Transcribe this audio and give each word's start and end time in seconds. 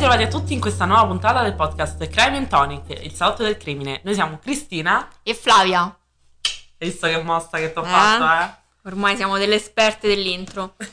ritrovati 0.00 0.22
a 0.22 0.28
tutti 0.28 0.54
in 0.54 0.60
questa 0.60 0.86
nuova 0.86 1.04
puntata 1.04 1.42
del 1.42 1.54
podcast 1.54 2.08
Crime 2.08 2.38
and 2.38 2.48
Tonic, 2.48 3.02
il 3.04 3.12
salotto 3.12 3.42
del 3.42 3.58
crimine. 3.58 4.00
Noi 4.02 4.14
siamo 4.14 4.38
Cristina. 4.38 5.06
E 5.22 5.34
Flavia. 5.34 5.82
Hai 5.82 6.88
visto 6.88 7.06
che 7.06 7.22
mossa 7.22 7.58
che 7.58 7.70
ti 7.70 7.78
ho 7.78 7.82
Eh? 7.82 7.86
fatto, 7.86 8.42
eh? 8.42 8.88
Ormai 8.88 9.16
siamo 9.16 9.36
delle 9.36 9.56
esperte 9.56 10.08
dell'intro. 10.08 10.76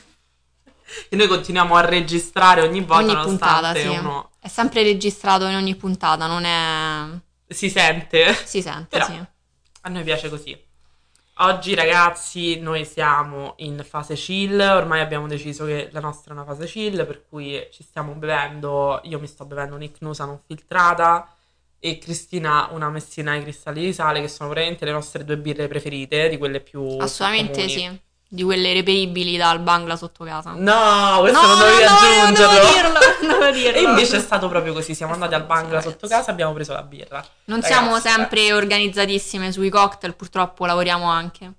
E 1.10 1.16
noi 1.16 1.26
continuiamo 1.26 1.74
a 1.76 1.84
registrare 1.84 2.62
ogni 2.62 2.80
volta, 2.80 3.12
ogni 3.12 3.22
puntata, 3.22 3.74
sì. 3.74 3.86
uno 3.88 4.30
È 4.38 4.48
sempre 4.48 4.82
registrato 4.82 5.44
in 5.44 5.54
ogni 5.54 5.74
puntata, 5.74 6.26
non 6.26 6.44
è... 6.44 7.54
si 7.54 7.68
sente. 7.68 8.32
Si 8.34 8.62
sente, 8.62 8.98
Però- 8.98 9.04
sì. 9.04 9.22
A 9.82 9.88
noi 9.90 10.02
piace 10.02 10.30
così. 10.30 10.58
Oggi 11.40 11.74
ragazzi 11.74 12.58
noi 12.58 12.84
siamo 12.84 13.54
in 13.58 13.80
fase 13.84 14.14
chill, 14.14 14.58
ormai 14.58 15.00
abbiamo 15.00 15.28
deciso 15.28 15.64
che 15.66 15.88
la 15.92 16.00
nostra 16.00 16.32
è 16.32 16.36
una 16.36 16.44
fase 16.44 16.66
chill, 16.66 17.06
per 17.06 17.26
cui 17.28 17.64
ci 17.70 17.84
stiamo 17.84 18.12
bevendo, 18.14 19.00
io 19.04 19.20
mi 19.20 19.28
sto 19.28 19.44
bevendo 19.44 19.76
un'icnusa 19.76 20.24
non 20.24 20.40
filtrata 20.44 21.32
e 21.78 21.98
Cristina 21.98 22.68
una 22.72 22.90
messina 22.90 23.32
ai 23.32 23.42
cristalli 23.42 23.82
di 23.82 23.92
sale, 23.92 24.20
che 24.20 24.26
sono 24.26 24.48
veramente 24.48 24.84
le 24.84 24.90
nostre 24.90 25.24
due 25.24 25.38
birre 25.38 25.68
preferite, 25.68 26.28
di 26.28 26.38
quelle 26.38 26.60
più 26.60 26.96
Assolutamente 26.98 27.52
comuni. 27.52 27.68
sì. 27.70 28.00
Di 28.30 28.42
quelle 28.42 28.74
reperibili 28.74 29.38
dal 29.38 29.58
Bangla 29.60 29.96
sotto 29.96 30.22
casa. 30.24 30.50
No, 30.54 31.16
questo 31.20 31.40
No, 31.40 31.46
non 31.46 31.58
dovevi 31.58 31.82
no, 31.82 31.88
no, 31.88 31.96
aggiungerlo. 31.96 32.52
devo 32.52 32.72
dirlo, 32.72 33.38
non 33.40 33.52
dirlo. 33.52 33.78
E 33.78 33.82
invece 33.82 34.16
è 34.18 34.20
stato 34.20 34.48
proprio 34.48 34.74
così, 34.74 34.94
siamo 34.94 35.14
andati 35.14 35.32
al 35.34 35.44
Bangla 35.44 35.76
ragazzi. 35.76 35.88
sotto 35.88 36.06
casa 36.08 36.28
e 36.28 36.32
abbiamo 36.32 36.52
preso 36.52 36.74
la 36.74 36.82
birra. 36.82 37.24
Non 37.44 37.60
Ragazzi, 37.60 37.72
siamo 37.72 37.96
eh. 37.96 38.00
sempre 38.00 38.52
organizzatissime 38.52 39.50
sui 39.50 39.70
cocktail, 39.70 40.14
purtroppo 40.14 40.66
lavoriamo 40.66 41.08
anche. 41.08 41.52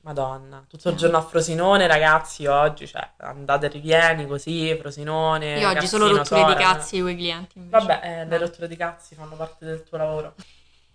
Madonna, 0.00 0.64
tutto 0.68 0.88
il 0.88 0.94
Eh. 0.94 0.98
giorno 0.98 1.16
a 1.18 1.22
Frosinone, 1.22 1.86
ragazzi, 1.86 2.46
oggi, 2.46 2.86
cioè, 2.86 3.06
andate 3.18 3.66
e 3.66 3.68
rivieni 3.70 4.26
così, 4.26 4.74
Frosinone, 4.80 5.58
Io 5.58 5.68
oggi 5.68 5.86
solo 5.86 6.08
rotture 6.08 6.44
di 6.44 6.52
Sora. 6.52 6.62
cazzi 6.62 7.00
con 7.00 7.10
i 7.10 7.16
clienti. 7.16 7.58
invece. 7.58 7.84
Vabbè, 7.86 8.00
eh, 8.02 8.24
le 8.26 8.38
rotture 8.38 8.66
di 8.68 8.76
cazzi 8.76 9.14
fanno 9.14 9.34
parte 9.36 9.64
del 9.66 9.82
tuo 9.82 9.98
lavoro. 9.98 10.34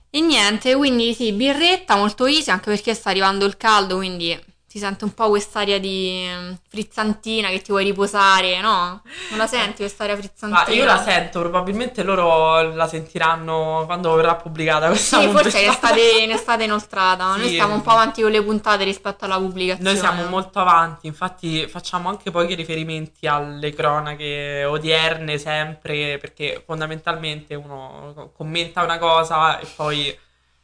E 0.09 0.19
niente, 0.21 0.75
quindi 0.75 1.13
sì, 1.13 1.31
birretta 1.33 1.95
molto 1.95 2.25
easy, 2.25 2.49
anche 2.49 2.71
perché 2.71 2.95
sta 2.95 3.09
arrivando 3.11 3.45
il 3.45 3.57
caldo, 3.57 3.95
quindi 3.97 4.39
si 4.69 4.77
sente 4.77 5.03
un 5.03 5.15
po' 5.15 5.29
quest'aria 5.29 5.79
di 5.79 6.29
mm, 6.31 6.51
frizzantina 6.69 7.49
che 7.49 7.59
ti 7.61 7.71
vuoi 7.71 7.85
riposare, 7.85 8.61
no? 8.61 9.01
Non 9.29 9.39
la 9.39 9.47
senti 9.47 9.77
quest'aria 9.77 10.15
frizzantina? 10.15 10.63
Ma 10.67 10.71
io 10.71 10.85
la 10.85 11.01
sento, 11.01 11.39
probabilmente 11.39 12.03
loro 12.03 12.61
la 12.75 12.87
sentiranno 12.87 13.81
quando 13.87 14.13
verrà 14.13 14.35
pubblicata 14.35 14.87
questa 14.87 15.21
Sì, 15.21 15.27
forse 15.29 15.61
è 15.61 15.69
estate, 15.69 16.01
in 16.21 16.29
estate 16.29 16.65
inoltrata. 16.65 17.33
Noi 17.37 17.47
Sì. 17.47 17.53
stiamo 17.53 17.73
un 17.73 17.81
po' 17.81 17.89
avanti 17.89 18.21
con 18.21 18.29
le 18.29 18.43
puntate 18.43 18.83
rispetto 18.83 19.25
alla 19.25 19.37
pubblicazione. 19.37 19.89
Noi 19.89 19.99
siamo 19.99 20.23
molto 20.27 20.59
avanti, 20.59 21.07
infatti 21.07 21.65
facciamo 21.67 22.07
anche 22.09 22.29
pochi 22.29 22.53
riferimenti 22.53 23.25
alle 23.25 23.73
cronache 23.73 24.65
odierne 24.65 25.39
sempre, 25.39 26.19
perché 26.19 26.61
fondamentalmente 26.63 27.55
uno 27.55 28.31
commenta 28.35 28.83
una 28.83 28.99
cosa 28.99 29.59
e 29.59 29.65
poi... 29.75 30.15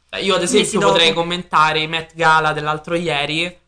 cioè, 0.08 0.20
io 0.20 0.36
ad 0.36 0.42
esempio 0.42 0.78
potrei 0.78 1.12
commentare 1.12 1.80
i 1.80 1.88
Met 1.88 2.14
Gala 2.14 2.52
dell'altro 2.52 2.94
ieri, 2.94 3.64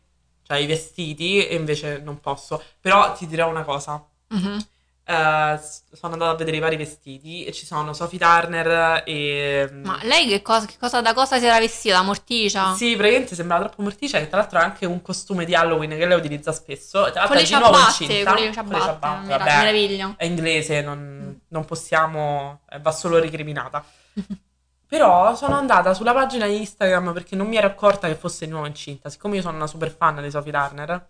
cioè 0.49 0.57
i 0.57 0.65
vestiti, 0.65 1.45
e 1.45 1.53
invece 1.53 2.01
non 2.03 2.19
posso. 2.19 2.59
Però 2.81 3.13
ti 3.13 3.27
dirò 3.27 3.47
una 3.49 3.61
cosa, 3.61 4.03
Mhm. 4.29 4.57
eh, 5.03 5.59
s- 5.61 5.81
sono 5.93 6.13
andata 6.13 6.31
a 6.31 6.35
vedere 6.35 6.57
i 6.57 6.59
vari 6.59 6.75
vestiti 6.75 7.43
e 7.45 7.51
ci 7.51 7.67
sono 7.67 7.93
Sophie 7.93 8.17
Turner 8.17 9.03
e... 9.05 9.69
Ma 9.83 9.99
lei 10.01 10.27
che 10.27 10.41
cosa, 10.41 10.65
che 10.65 10.77
cosa- 10.79 11.01
da 11.01 11.13
cosa 11.13 11.37
si 11.37 11.45
era 11.45 11.59
vestita? 11.59 11.97
Da 11.97 12.01
morticia? 12.01 12.73
Sì, 12.73 12.95
praticamente 12.95 13.35
sembrava 13.35 13.65
troppo 13.65 13.83
morticcia 13.83 14.17
e 14.17 14.27
tra 14.27 14.39
l'altro 14.39 14.57
ha 14.57 14.63
anche 14.63 14.87
un 14.87 15.03
costume 15.03 15.45
di 15.45 15.53
Halloween 15.53 15.91
che 15.91 16.05
lei 16.07 16.17
utilizza 16.17 16.51
spesso. 16.51 17.11
Tra 17.11 17.25
l'altro 17.25 17.27
Con 17.27 17.35
le 17.37 17.41
è 17.43 17.45
ciabatte, 17.45 18.23
con 18.23 18.35
le 18.35 18.51
ciabatte, 18.53 19.27
vabbè. 19.27 19.57
meraviglia. 19.57 20.13
È 20.17 20.25
inglese, 20.25 20.81
non, 20.81 21.41
non 21.49 21.65
possiamo, 21.65 22.61
eh, 22.71 22.79
va 22.79 22.91
solo 22.91 23.19
ricriminata. 23.19 23.85
Però 24.89 25.35
sono 25.35 25.53
andata 25.55 25.93
sulla 25.93 26.13
pagina 26.13 26.45
Instagram 26.45 27.13
perché 27.13 27.35
non 27.35 27.47
mi 27.47 27.57
ero 27.57 27.67
accorta 27.67 28.07
che 28.07 28.15
fosse 28.15 28.45
di 28.45 28.51
nuovo 28.51 28.65
incinta. 28.65 29.07
Siccome 29.11 29.35
io 29.35 29.43
sono 29.43 29.55
una 29.55 29.67
super 29.67 29.95
fan 29.95 30.19
di 30.19 30.31
Sophie 30.31 30.51
Turner, 30.51 31.07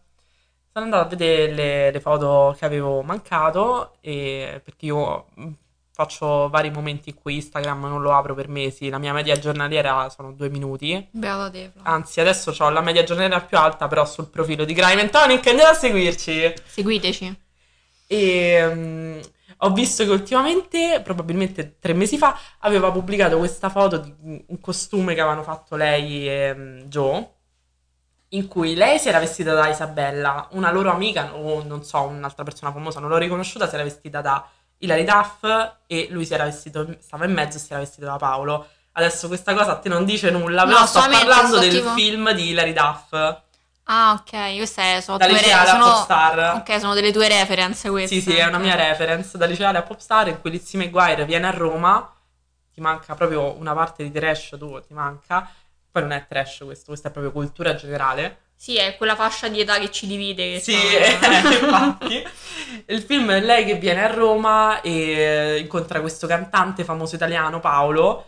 sono 0.73 0.84
andata 0.84 1.06
a 1.06 1.07
vedere 1.07 1.53
le, 1.53 1.91
le 1.91 2.00
foto 2.01 2.53
che 2.59 2.66
avevo 2.66 3.01
mancato 3.03 3.95
e 4.01 4.59
perché 4.62 4.88
io 4.88 5.28
mh, 5.34 5.51
faccio 5.94 6.50
vari 6.50 6.72
momenti 6.72 7.12
in 7.12 7.16
cui 7.16 7.35
Instagram 7.35 7.85
non 7.85 8.01
lo 8.01 8.13
apro 8.13 8.35
per 8.35 8.50
mesi. 8.50 8.89
La 8.89 8.97
mia 8.97 9.13
media 9.13 9.39
giornaliera 9.39 10.09
sono 10.09 10.34
due 10.34 10.50
minuti. 10.50 11.07
Beata 11.12 11.50
te. 11.50 11.72
Anzi, 11.84 12.19
adesso 12.19 12.53
ho 12.57 12.69
la 12.69 12.81
media 12.81 13.03
giornaliera 13.03 13.39
più 13.39 13.57
alta, 13.57 13.88
però 13.88 14.06
sul 14.06 14.28
profilo 14.28 14.66
di 14.66 14.73
Crime 14.73 15.00
and 15.00 15.09
Tonic 15.09 15.47
andate 15.47 15.69
a 15.69 15.73
seguirci. 15.73 16.53
Seguiteci. 16.66 17.39
E 18.07 18.72
mm, 18.73 19.19
ho 19.62 19.70
visto 19.72 20.03
che 20.03 20.09
ultimamente, 20.12 21.02
probabilmente 21.03 21.78
tre 21.80 21.94
mesi 21.94 22.18
fa, 22.18 22.38
aveva 22.59 22.92
pubblicato 22.92 23.38
questa 23.38 23.70
foto 23.70 23.97
di 23.97 24.14
un 24.47 24.59
costume 24.62 25.14
che 25.14 25.22
avevano 25.22 25.44
fatto 25.44 25.75
lei 25.75 26.30
e 26.30 26.53
mm, 26.56 26.80
Joe, 26.84 27.30
in 28.30 28.48
cui 28.48 28.75
lei 28.75 29.00
si 29.00 29.09
era 29.09 29.19
vestita 29.19 29.53
da 29.53 29.68
Isabella, 29.68 30.48
una 30.52 30.72
loro 30.72 30.92
amica 30.92 31.36
o 31.36 31.64
non 31.64 31.84
so, 31.84 32.03
un'altra 32.03 32.44
persona 32.44 32.72
famosa, 32.72 33.00
non 33.00 33.09
l'ho 33.09 33.18
riconosciuta, 33.18 33.68
si 33.68 33.74
era 33.74 33.84
vestita 33.84 34.22
da 34.22 34.48
Hilary 34.78 35.03
Duff 35.03 35.44
e 35.88 36.08
lui 36.12 36.25
si 36.25 36.34
era 36.34 36.46
vestito, 36.46 36.96
stava 37.00 37.25
in 37.25 37.34
mezzo 37.34 37.58
e 37.58 37.59
si 37.59 37.68
era 37.72 37.81
vestito 37.81 38.06
da 38.06 38.18
Paolo. 38.18 38.66
Adesso 38.94 39.28
questa 39.28 39.53
cosa 39.53 39.72
a 39.72 39.75
te 39.78 39.90
non 39.90 40.06
dice 40.06 40.30
nulla, 40.30 40.64
No, 40.64 40.72
però 40.72 40.86
sto 40.86 41.00
parlando 41.00 41.58
sto 41.58 41.59
del 41.59 41.72
tipo- 41.72 41.94
film 41.94 42.31
di 42.34 42.50
Hilary 42.50 42.74
Duff. 42.74 43.42
Ah, 43.91 44.11
ok, 44.22 44.55
queste 44.57 45.01
sono 45.01 45.17
Da 45.17 45.25
tue 45.25 45.38
liceale 45.38 45.67
a 45.69 45.72
sono- 45.73 45.83
Popstar. 45.94 46.55
Ok, 46.57 46.79
sono 46.79 46.94
delle 46.94 47.11
tue 47.11 47.27
reference 47.27 47.89
queste. 47.89 48.16
Sì, 48.16 48.22
sì, 48.22 48.35
è 48.35 48.45
una 48.45 48.59
mia 48.59 48.75
reference 48.75 49.35
da 49.35 49.47
liceale 49.47 49.79
a 49.79 49.81
Popstar 49.81 50.27
in 50.27 50.39
cui 50.39 50.51
Lizzie 50.51 50.77
McGuire 50.79 51.25
viene 51.25 51.47
a 51.47 51.50
Roma, 51.51 52.13
ti 52.72 52.81
manca 52.81 53.16
proprio 53.16 53.53
una 53.57 53.73
parte 53.73 54.03
di 54.03 54.11
trash, 54.11 54.55
tu 54.59 54.79
ti 54.81 54.94
manca. 54.94 55.50
Poi 55.91 56.03
non 56.03 56.11
è 56.11 56.23
trash 56.27 56.61
questo, 56.66 56.85
questa 56.89 57.07
è 57.07 57.11
proprio 57.11 57.31
cultura 57.31 57.73
generale. 57.73 58.41
Sì, 58.55 58.77
è 58.77 58.95
quella 58.95 59.16
fascia 59.16 59.47
di 59.47 59.59
età 59.59 59.79
che 59.79 59.89
ci 59.89 60.06
divide. 60.06 60.51
Che 60.53 60.59
Sì, 60.59 60.75
sta- 60.77 61.50
infatti. 61.66 62.23
Il 62.85 63.01
film 63.01 63.31
è 63.31 63.39
lei 63.39 63.66
che 63.66 63.75
viene 63.75 64.03
a 64.03 64.13
Roma 64.13 64.81
e 64.81 65.57
incontra 65.59 66.00
questo 66.00 66.27
cantante 66.27 66.83
famoso 66.83 67.16
italiano, 67.16 67.59
Paolo. 67.59 68.27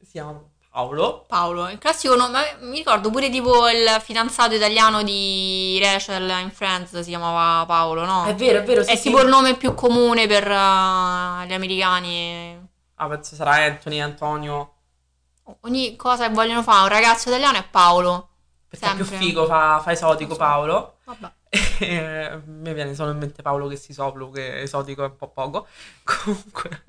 Si 0.00 0.12
chiama 0.12 0.40
Paolo. 0.76 1.24
Paolo, 1.26 1.70
il 1.70 1.78
classico 1.78 2.14
nome, 2.16 2.58
mi 2.60 2.76
ricordo 2.76 3.08
pure 3.08 3.30
tipo 3.30 3.66
il 3.70 3.88
fidanzato 4.02 4.56
italiano 4.56 5.02
di 5.02 5.78
Rachel 5.82 6.28
in 6.42 6.50
Friends 6.50 7.00
si 7.00 7.08
chiamava 7.08 7.64
Paolo, 7.64 8.04
no? 8.04 8.26
È 8.26 8.34
vero, 8.34 8.58
è 8.58 8.62
vero, 8.62 8.82
sì, 8.82 8.90
È 8.90 8.96
sì. 8.96 9.04
tipo 9.04 9.22
il 9.22 9.28
nome 9.28 9.56
più 9.56 9.72
comune 9.72 10.26
per 10.26 10.42
eh, 10.46 11.46
gli 11.46 11.52
americani. 11.54 12.68
Ah, 12.96 13.08
penso 13.08 13.34
sarà 13.34 13.52
Anthony, 13.64 14.00
Antonio. 14.00 14.74
Ogni 15.60 15.96
cosa 15.96 16.28
che 16.28 16.34
vogliono 16.34 16.62
fare 16.62 16.82
un 16.82 16.88
ragazzo 16.88 17.30
italiano 17.30 17.56
è 17.56 17.64
Paolo. 17.66 18.28
Perché 18.68 18.84
è 18.84 18.88
Sempre. 18.88 19.06
più 19.06 19.16
figo, 19.16 19.46
fa, 19.46 19.80
fa 19.82 19.92
esotico 19.92 20.32
so. 20.32 20.38
Paolo. 20.38 20.96
Vabbè. 21.04 21.32
Eh, 21.78 22.40
mi 22.44 22.74
viene 22.74 22.94
solo 22.94 23.12
in 23.12 23.18
mente 23.18 23.40
Paolo 23.40 23.66
che 23.66 23.76
si 23.76 23.94
soplo, 23.94 24.28
che 24.30 24.60
esotico 24.60 25.04
è 25.04 25.06
un 25.06 25.16
po' 25.16 25.28
poco. 25.28 25.66
Comunque, 26.04 26.84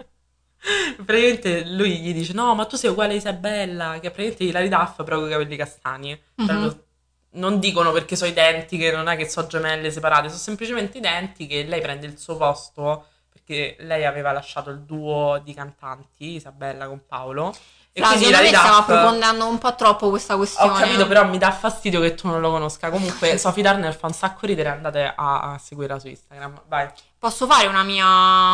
praticamente 1.06 1.66
lui 1.66 2.00
gli 2.00 2.14
dice: 2.14 2.34
No, 2.34 2.54
ma 2.56 2.66
tu 2.66 2.76
sei 2.76 2.90
uguale 2.90 3.14
a 3.14 3.16
Isabella, 3.18 3.94
che 3.94 4.12
praticamente 4.12 4.44
Hilary 4.44 4.68
Duff, 4.70 5.04
però 5.04 5.20
con 5.20 5.28
i 5.28 5.32
capelli 5.32 5.56
castani. 5.56 6.22
Cioè, 6.36 6.56
lo- 6.56 6.82
non 7.32 7.60
dicono 7.60 7.92
perché 7.92 8.16
sono 8.16 8.32
identiche, 8.32 8.92
non 8.92 9.08
è 9.08 9.16
che 9.16 9.28
sono 9.30 9.48
gemelle 9.48 9.92
separate, 9.92 10.28
sono 10.28 10.40
semplicemente 10.40 10.98
identiche. 10.98 11.64
Lei 11.64 11.82
prende 11.82 12.08
il 12.08 12.18
suo 12.18 12.36
posto 12.38 13.06
perché 13.32 13.76
lei 13.80 14.06
aveva 14.06 14.32
lasciato 14.32 14.70
il 14.72 14.80
duo 14.82 15.40
di 15.44 15.54
cantanti, 15.54 16.36
Isabella 16.36 16.88
con 16.88 17.06
Paolo. 17.06 17.56
E 17.92 18.00
Fra, 18.00 18.10
quindi 18.10 18.28
Hilary 18.28 18.48
stiamo 18.48 18.68
Duff. 18.68 18.80
approfondendo 18.80 19.48
un 19.48 19.58
po' 19.58 19.76
troppo 19.76 20.10
questa 20.10 20.36
questione. 20.36 20.70
Ho 20.72 20.74
capito, 20.76 21.08
però 21.08 21.26
mi 21.28 21.38
dà 21.40 21.52
fastidio 21.52 22.00
che 22.00 22.14
tu 22.14 22.28
non 22.28 22.40
lo 22.42 22.52
conosca. 22.52 22.90
Comunque, 22.92 23.38
Sophie 23.40 23.64
Turner 23.64 23.96
fa 23.96 24.08
un 24.08 24.14
sacco 24.14 24.46
ridere. 24.46 24.70
Andate 24.70 25.14
a, 25.16 25.54
a 25.54 25.58
seguirla 25.58 25.98
su 26.00 26.08
Instagram. 26.08 26.64
Vai, 26.68 26.88
Posso 27.20 27.48
fare 27.48 27.68
una 27.68 27.84
mia. 27.84 28.06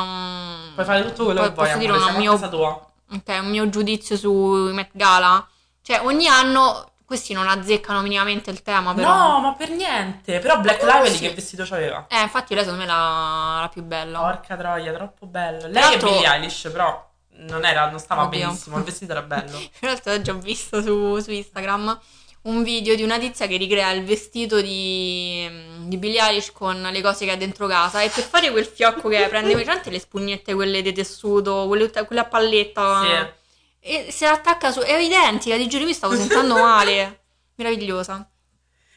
mm, 0.03 0.73
puoi 0.73 0.85
fare 0.85 1.03
tutto 1.05 1.25
quello 1.25 1.39
poi 1.41 1.49
che 1.49 1.55
vuoi. 1.55 1.67
Posso 1.67 1.77
dire 1.79 1.91
amore, 1.93 2.11
un 2.11 2.13
siamo 2.13 2.17
a 2.17 2.37
mio, 2.37 2.49
tua. 2.49 2.91
ok, 3.15 3.39
un 3.43 3.49
mio 3.49 3.69
giudizio 3.69 4.17
sui 4.17 4.73
Met 4.73 4.89
Gala? 4.93 5.45
Cioè, 5.81 6.01
ogni 6.03 6.27
anno 6.27 6.91
questi 7.05 7.33
non 7.33 7.47
azzeccano 7.47 8.01
minimamente 8.01 8.49
il 8.49 8.61
tema, 8.61 8.93
però. 8.93 9.13
No, 9.15 9.39
ma 9.41 9.53
per 9.53 9.69
niente. 9.69 10.39
Però 10.39 10.59
Black 10.59 10.79
come 10.79 10.93
Lively 10.93 11.15
sì? 11.15 11.21
che 11.27 11.33
vestito 11.33 11.63
c'aveva? 11.63 12.05
Eh, 12.09 12.21
infatti 12.21 12.53
lei 12.55 12.63
secondo 12.63 12.85
me 12.85 12.89
è 12.89 12.93
la, 12.93 13.57
la 13.61 13.69
più 13.69 13.83
bella. 13.83 14.19
Porca 14.19 14.55
troia, 14.55 14.93
troppo 14.93 15.25
bello. 15.25 15.67
Lei 15.67 15.73
Tra 15.73 15.91
è 15.91 15.97
Billie 15.97 16.27
Eilish, 16.27 16.69
però 16.71 17.11
non, 17.35 17.65
era, 17.65 17.89
non 17.89 17.99
stava 17.99 18.23
Oddio. 18.23 18.39
benissimo. 18.47 18.77
Il 18.77 18.83
vestito 18.83 19.11
era 19.11 19.21
bello. 19.21 19.57
In 19.57 19.69
realtà 19.81 20.13
ho 20.13 20.21
già 20.21 20.33
visto 20.33 20.81
su, 20.81 21.19
su 21.19 21.31
Instagram 21.31 21.99
un 22.43 22.63
video 22.63 22.95
di 22.95 23.03
una 23.03 23.17
tizia 23.19 23.47
che 23.47 23.57
ricrea 23.57 23.91
il 23.91 24.03
vestito 24.03 24.59
di, 24.59 25.49
di 25.85 25.97
Billie 25.97 26.19
Eilish 26.19 26.51
con 26.51 26.81
le 26.81 27.01
cose 27.01 27.25
che 27.25 27.31
ha 27.31 27.37
dentro 27.37 27.67
casa 27.67 28.01
e 28.01 28.09
per 28.09 28.23
fare 28.23 28.51
quel 28.51 28.65
fiocco 28.65 29.07
che 29.07 29.25
prende 29.29 29.53
presente 29.53 29.89
le 29.89 29.99
spugnette 29.99 30.53
quelle 30.53 30.81
di 30.81 30.91
tessuto, 30.91 31.67
quelle, 31.67 31.89
quelle 31.89 32.21
a 32.21 32.25
palletta 32.25 33.01
Sì. 33.01 33.87
e 33.89 34.11
se 34.11 34.25
la 34.25 34.33
attacca 34.33 34.71
su... 34.71 34.81
è 34.81 34.97
identica, 34.97 35.55
ti 35.55 35.67
giuro 35.67 35.85
mi 35.85 35.93
stavo 35.93 36.15
sentendo 36.15 36.55
male. 36.55 37.21
Meravigliosa. 37.55 38.29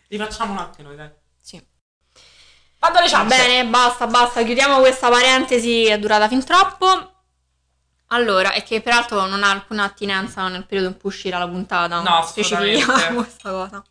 Rifacciamolo 0.09 0.61
anche 0.61 0.83
noi, 0.83 0.97
dai. 0.97 1.11
Sì. 1.41 1.63
Vado 2.79 2.99
alle 2.99 3.09
ciance. 3.09 3.37
bene, 3.37 3.67
basta, 3.67 4.07
basta, 4.07 4.43
chiudiamo 4.43 4.81
questa 4.81 5.09
parentesi 5.09 5.85
che 5.85 5.93
è 5.93 5.99
durata 5.99 6.27
fin 6.27 6.45
troppo. 6.45 7.16
Allora, 8.09 8.53
è 8.53 8.63
che 8.63 8.81
peraltro 8.81 9.27
non 9.27 9.43
ha 9.43 9.51
alcuna 9.51 9.85
attinenza 9.85 10.47
nel 10.49 10.65
periodo 10.65 10.89
in 10.89 10.99
cui 10.99 11.11
uscirà 11.11 11.39
la 11.39 11.49
puntata. 11.49 12.01
No, 12.01 12.23
specifichiamo 12.23 13.23
questa 13.23 13.51
cosa. 13.51 13.85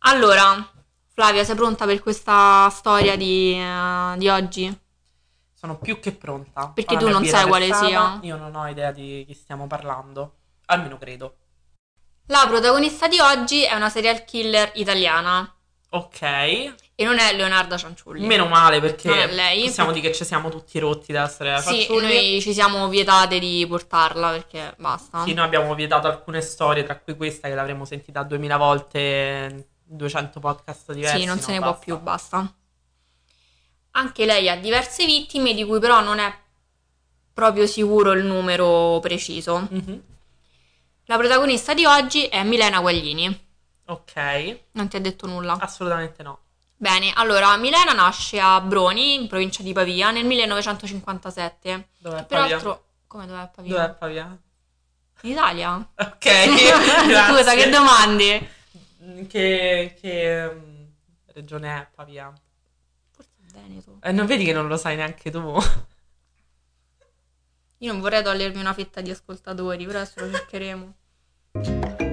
Allora, 0.00 0.70
Flavia, 1.12 1.42
sei 1.42 1.56
pronta 1.56 1.84
per 1.84 2.00
questa 2.00 2.68
storia 2.70 3.16
di, 3.16 3.54
eh, 3.54 4.14
di 4.16 4.28
oggi? 4.28 4.80
Sono 5.52 5.78
più 5.78 5.98
che 5.98 6.12
pronta. 6.12 6.68
Perché 6.68 6.94
Ho 6.94 6.98
tu 6.98 7.08
non 7.08 7.24
sai 7.24 7.46
quale 7.48 7.72
sia. 7.74 8.20
Io 8.22 8.36
non 8.36 8.54
ho 8.54 8.68
idea 8.68 8.92
di 8.92 9.24
chi 9.26 9.34
stiamo 9.34 9.66
parlando. 9.66 10.36
Almeno 10.66 10.96
credo. 10.98 11.36
La 12.26 12.46
protagonista 12.46 13.08
di 13.08 13.18
oggi 13.18 13.64
è 13.64 13.74
una 13.74 13.88
serial 13.88 14.24
killer 14.24 14.70
italiana 14.74 15.52
Ok. 15.90 16.20
e 16.20 16.74
non 17.04 17.18
è 17.18 17.32
Leonarda 17.34 17.76
Cianciulli. 17.78 18.26
Meno 18.26 18.46
male 18.46 18.78
perché 18.80 19.08
Non 19.08 19.18
è 19.18 19.32
lei. 19.32 19.64
possiamo 19.64 19.90
dire 19.92 20.08
che 20.10 20.14
ci 20.14 20.24
siamo 20.24 20.50
tutti 20.50 20.78
rotti 20.78 21.12
dalla 21.12 21.28
storia 21.28 21.52
della 21.54 21.64
Sì, 21.64 21.84
Fanciulli. 21.86 22.06
noi 22.14 22.40
ci 22.42 22.52
siamo 22.52 22.88
vietate 22.88 23.38
di 23.38 23.64
portarla 23.66 24.30
perché 24.32 24.74
basta. 24.76 25.24
Sì, 25.24 25.32
noi 25.32 25.44
abbiamo 25.46 25.74
vietato 25.74 26.06
alcune 26.08 26.40
storie, 26.42 26.82
tra 26.84 26.98
cui 26.98 27.16
questa 27.16 27.48
che 27.48 27.54
l'avremmo 27.54 27.84
sentita 27.86 28.22
2000 28.22 28.56
volte 28.58 29.48
in 29.50 29.64
200 29.84 30.40
podcast 30.40 30.92
diversi. 30.92 31.20
Sì, 31.20 31.24
non 31.24 31.36
no, 31.36 31.42
se 31.42 31.52
ne 31.52 31.58
può 31.58 31.68
basta. 31.70 31.84
più, 31.84 31.98
basta. 31.98 32.54
Anche 33.92 34.26
lei 34.26 34.48
ha 34.50 34.56
diverse 34.56 35.06
vittime, 35.06 35.54
di 35.54 35.64
cui 35.64 35.80
però 35.80 36.00
non 36.00 36.18
è 36.18 36.32
proprio 37.32 37.66
sicuro 37.66 38.12
il 38.12 38.24
numero 38.24 38.98
preciso. 39.00 39.66
Mhm. 39.70 40.02
La 41.06 41.16
protagonista 41.16 41.72
di 41.72 41.84
oggi 41.86 42.24
è 42.26 42.42
Milena 42.44 42.80
Guaglini. 42.80 43.46
Ok, 43.90 44.58
Non 44.72 44.88
ti 44.88 44.96
ha 44.96 45.00
detto 45.00 45.26
nulla? 45.26 45.56
assolutamente 45.58 46.22
no. 46.22 46.40
Bene, 46.76 47.10
allora, 47.14 47.56
Milena 47.56 47.92
nasce 47.92 48.38
a 48.38 48.60
Broni, 48.60 49.14
in 49.14 49.26
provincia 49.28 49.62
di 49.62 49.72
Pavia, 49.72 50.10
nel 50.10 50.24
1957. 50.26 51.88
Dov'è 51.98 52.24
Pavia? 52.24 52.26
Peraltro, 52.26 52.84
come 53.06 53.26
dov'è 53.26 53.50
Pavia? 53.52 53.72
Dov'è 53.74 53.94
Pavia? 53.94 54.38
In 55.22 55.30
Italia? 55.30 55.74
Ok, 55.96 56.26
Scusa, 57.34 57.54
che 57.54 57.68
domandi? 57.70 58.48
Che, 59.26 59.96
che, 60.00 60.50
mm, 60.54 60.84
regione 61.32 61.74
è 61.80 61.88
Pavia? 61.92 62.32
Forse 63.10 63.30
Veneto. 63.52 63.98
Eh, 64.02 64.12
non 64.12 64.26
vedi 64.26 64.44
che 64.44 64.52
non 64.52 64.68
lo 64.68 64.76
sai 64.76 64.96
neanche 64.96 65.30
tu? 65.30 65.58
Io 67.78 67.92
non 67.92 68.00
vorrei 68.00 68.22
togliermi 68.22 68.60
una 68.60 68.74
fetta 68.74 69.00
di 69.00 69.10
ascoltatori, 69.10 69.86
però 69.86 70.00
adesso 70.00 70.20
lo 70.20 70.30
cercheremo. 70.30 70.94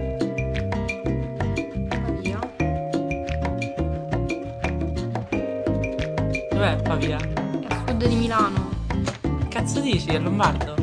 Dov'è 6.56 6.82
Pavia? 6.82 7.18
È 7.18 7.66
a 7.68 7.84
sud 7.86 8.06
di 8.06 8.16
Milano. 8.16 8.70
Che 8.88 9.48
cazzo 9.50 9.82
dici? 9.82 10.08
È 10.08 10.20
Lombardo? 10.20 10.74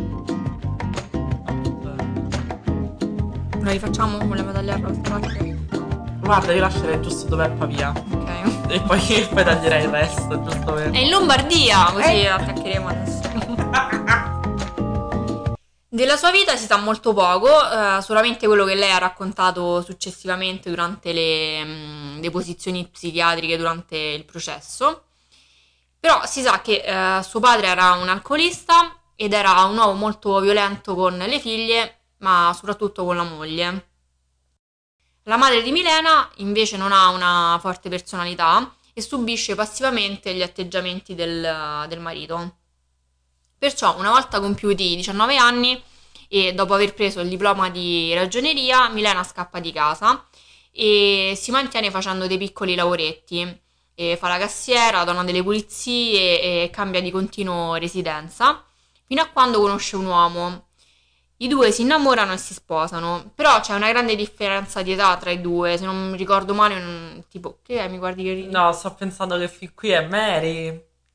La 3.62 3.70
rifacciamo 3.70 4.18
con 4.18 4.36
le 4.36 4.42
medaglie 4.42 4.72
arrossate? 4.72 5.66
Guarda, 6.20 6.52
io 6.52 6.60
lascerei 6.60 7.00
giusto 7.00 7.26
dov'è 7.28 7.50
Pavia. 7.52 7.90
Ok. 7.90 8.70
E 8.70 8.82
poi, 8.82 9.00
poi 9.32 9.44
taglierei 9.44 9.84
il 9.84 9.88
resto, 9.88 10.42
giusto 10.42 10.72
per... 10.74 10.90
È 10.90 10.98
in 10.98 11.08
Lombardia, 11.08 11.90
così 11.90 12.26
attaccheremo 12.26 12.88
adesso. 12.88 13.20
Della 15.88 16.18
sua 16.18 16.30
vita 16.32 16.54
si 16.56 16.66
sa 16.66 16.76
molto 16.76 17.14
poco, 17.14 17.48
eh, 17.48 18.02
solamente 18.02 18.46
quello 18.46 18.66
che 18.66 18.74
lei 18.74 18.90
ha 18.90 18.98
raccontato 18.98 19.80
successivamente 19.80 20.68
durante 20.68 21.14
le 21.14 21.64
mm, 21.64 22.20
deposizioni 22.20 22.86
psichiatriche 22.86 23.56
durante 23.56 23.96
il 23.96 24.26
processo. 24.26 25.04
Però 26.02 26.26
si 26.26 26.42
sa 26.42 26.60
che 26.60 26.82
eh, 26.84 27.22
suo 27.22 27.38
padre 27.38 27.68
era 27.68 27.92
un 27.92 28.08
alcolista 28.08 29.00
ed 29.14 29.32
era 29.32 29.62
un 29.62 29.76
uomo 29.76 29.92
molto 29.92 30.40
violento 30.40 30.96
con 30.96 31.16
le 31.16 31.38
figlie, 31.38 32.06
ma 32.18 32.52
soprattutto 32.56 33.04
con 33.04 33.14
la 33.14 33.22
moglie. 33.22 33.90
La 35.26 35.36
madre 35.36 35.62
di 35.62 35.70
Milena 35.70 36.28
invece 36.38 36.76
non 36.76 36.90
ha 36.90 37.10
una 37.10 37.56
forte 37.60 37.88
personalità 37.88 38.74
e 38.92 39.00
subisce 39.00 39.54
passivamente 39.54 40.34
gli 40.34 40.42
atteggiamenti 40.42 41.14
del, 41.14 41.86
del 41.86 42.00
marito. 42.00 42.56
Perciò, 43.56 43.96
una 43.96 44.10
volta 44.10 44.40
compiuti 44.40 44.94
i 44.94 44.96
19 44.96 45.36
anni 45.36 45.80
e 46.26 46.52
dopo 46.52 46.74
aver 46.74 46.94
preso 46.94 47.20
il 47.20 47.28
diploma 47.28 47.70
di 47.70 48.12
ragioneria, 48.12 48.88
Milena 48.88 49.22
scappa 49.22 49.60
di 49.60 49.70
casa 49.70 50.26
e 50.72 51.34
si 51.36 51.52
mantiene 51.52 51.92
facendo 51.92 52.26
dei 52.26 52.38
piccoli 52.38 52.74
lavoretti. 52.74 53.61
E 53.94 54.16
fa 54.16 54.28
la 54.28 54.38
cassiera, 54.38 55.04
donna 55.04 55.22
delle 55.24 55.42
pulizie 55.42 56.40
e 56.64 56.70
cambia 56.72 57.00
di 57.00 57.10
continuo 57.10 57.74
residenza, 57.74 58.64
fino 59.06 59.22
a 59.22 59.28
quando 59.28 59.60
conosce 59.60 59.96
un 59.96 60.06
uomo. 60.06 60.66
I 61.38 61.48
due 61.48 61.72
si 61.72 61.82
innamorano 61.82 62.32
e 62.32 62.36
si 62.36 62.54
sposano, 62.54 63.32
però 63.34 63.60
c'è 63.60 63.74
una 63.74 63.88
grande 63.90 64.14
differenza 64.14 64.82
di 64.82 64.92
età 64.92 65.16
tra 65.16 65.30
i 65.30 65.40
due, 65.40 65.76
se 65.76 65.84
non 65.84 66.10
mi 66.10 66.16
ricordo 66.16 66.54
male, 66.54 66.74
un- 66.76 67.22
tipo, 67.28 67.58
che 67.62 67.80
è? 67.80 67.88
Mi 67.88 67.98
guardi 67.98 68.22
che 68.22 68.32
ridi? 68.32 68.50
No, 68.50 68.72
sto 68.72 68.94
pensando 68.94 69.36
che 69.38 69.48
fin 69.48 69.72
qui 69.74 69.90
è 69.90 70.06
Mary. 70.06 70.68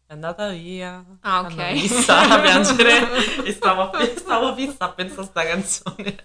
È 0.05 0.13
andata 0.13 0.49
via. 0.49 1.03
Ah, 1.21 1.41
ok. 1.41 1.71
Vista 1.71 2.19
a 2.29 2.39
piangere 2.39 3.43
e 3.43 3.51
stavo, 3.55 3.91
stavo 4.15 4.55
fissa 4.55 4.85
a 4.85 4.91
pensare 4.91 5.21
a 5.21 5.25
sta 5.25 5.45
canzone. 5.45 6.15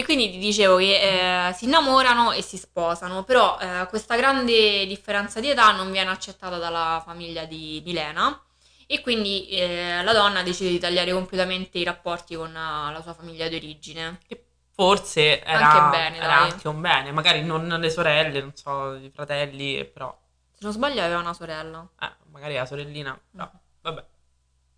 E 0.00 0.02
quindi 0.02 0.30
ti 0.30 0.38
dicevo 0.38 0.78
che 0.78 1.48
eh, 1.48 1.52
si 1.52 1.66
innamorano 1.66 2.32
e 2.32 2.40
si 2.40 2.56
sposano, 2.56 3.22
però 3.22 3.58
eh, 3.58 3.86
questa 3.90 4.16
grande 4.16 4.86
differenza 4.86 5.40
di 5.40 5.50
età 5.50 5.72
non 5.72 5.92
viene 5.92 6.08
accettata 6.08 6.56
dalla 6.56 7.02
famiglia 7.04 7.44
di 7.44 7.82
Milena 7.84 8.42
e 8.86 9.02
quindi 9.02 9.46
eh, 9.48 10.02
la 10.02 10.14
donna 10.14 10.42
decide 10.42 10.70
di 10.70 10.78
tagliare 10.78 11.12
completamente 11.12 11.76
i 11.76 11.84
rapporti 11.84 12.34
con 12.34 12.48
eh, 12.48 12.92
la 12.92 13.00
sua 13.02 13.12
famiglia 13.12 13.46
di 13.48 13.56
origine. 13.56 14.20
Che 14.26 14.42
forse 14.72 15.42
era 15.42 15.70
Anche 15.70 15.98
bene, 15.98 16.16
era 16.16 16.38
anche 16.44 16.68
un 16.68 16.80
bene. 16.80 17.12
Magari 17.12 17.42
non 17.42 17.68
le 17.68 17.90
sorelle, 17.90 18.40
non 18.40 18.52
so, 18.54 18.94
i 18.94 19.10
fratelli, 19.10 19.84
però... 19.84 20.18
Se 20.50 20.60
non 20.60 20.72
sbaglio 20.72 21.02
aveva 21.02 21.20
una 21.20 21.34
sorella. 21.34 21.86
Eh, 22.00 22.10
magari 22.30 22.54
la 22.54 22.64
sorellina. 22.64 23.20
No, 23.32 23.52
vabbè. 23.82 24.04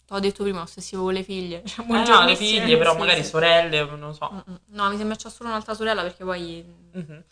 T'ho 0.07 0.21
detto 0.21 0.43
prima, 0.43 0.61
ossessivo 0.63 1.05
con 1.05 1.15
le 1.15 1.23
figlie. 1.23 1.63
Cioè, 1.65 1.85
Eh, 1.87 2.03
no, 2.09 2.25
le 2.25 2.37
figlie, 2.37 2.77
però 2.77 2.93
sì, 2.93 2.99
magari 2.99 3.23
sì. 3.23 3.29
sorelle, 3.31 3.85
non 3.97 4.15
so. 4.15 4.31
Mm, 4.33 4.53
mm. 4.53 4.57
No, 4.67 4.91
mi 4.91 4.97
sembra 4.97 5.17
c'è 5.17 5.31
solo 5.31 5.49
un'altra 5.49 5.75
sorella 5.75 6.03
perché 6.03 6.25
poi 6.25 6.65
Mhm. 6.93 7.25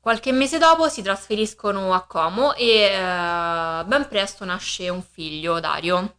Qualche 0.00 0.32
mese 0.32 0.58
dopo 0.58 0.88
si 0.88 1.00
trasferiscono 1.00 1.94
a 1.94 2.02
Como 2.04 2.54
e 2.54 2.66
eh, 2.82 3.84
ben 3.84 4.06
presto 4.08 4.44
nasce 4.44 4.88
un 4.88 5.02
figlio, 5.02 5.60
Dario. 5.60 6.16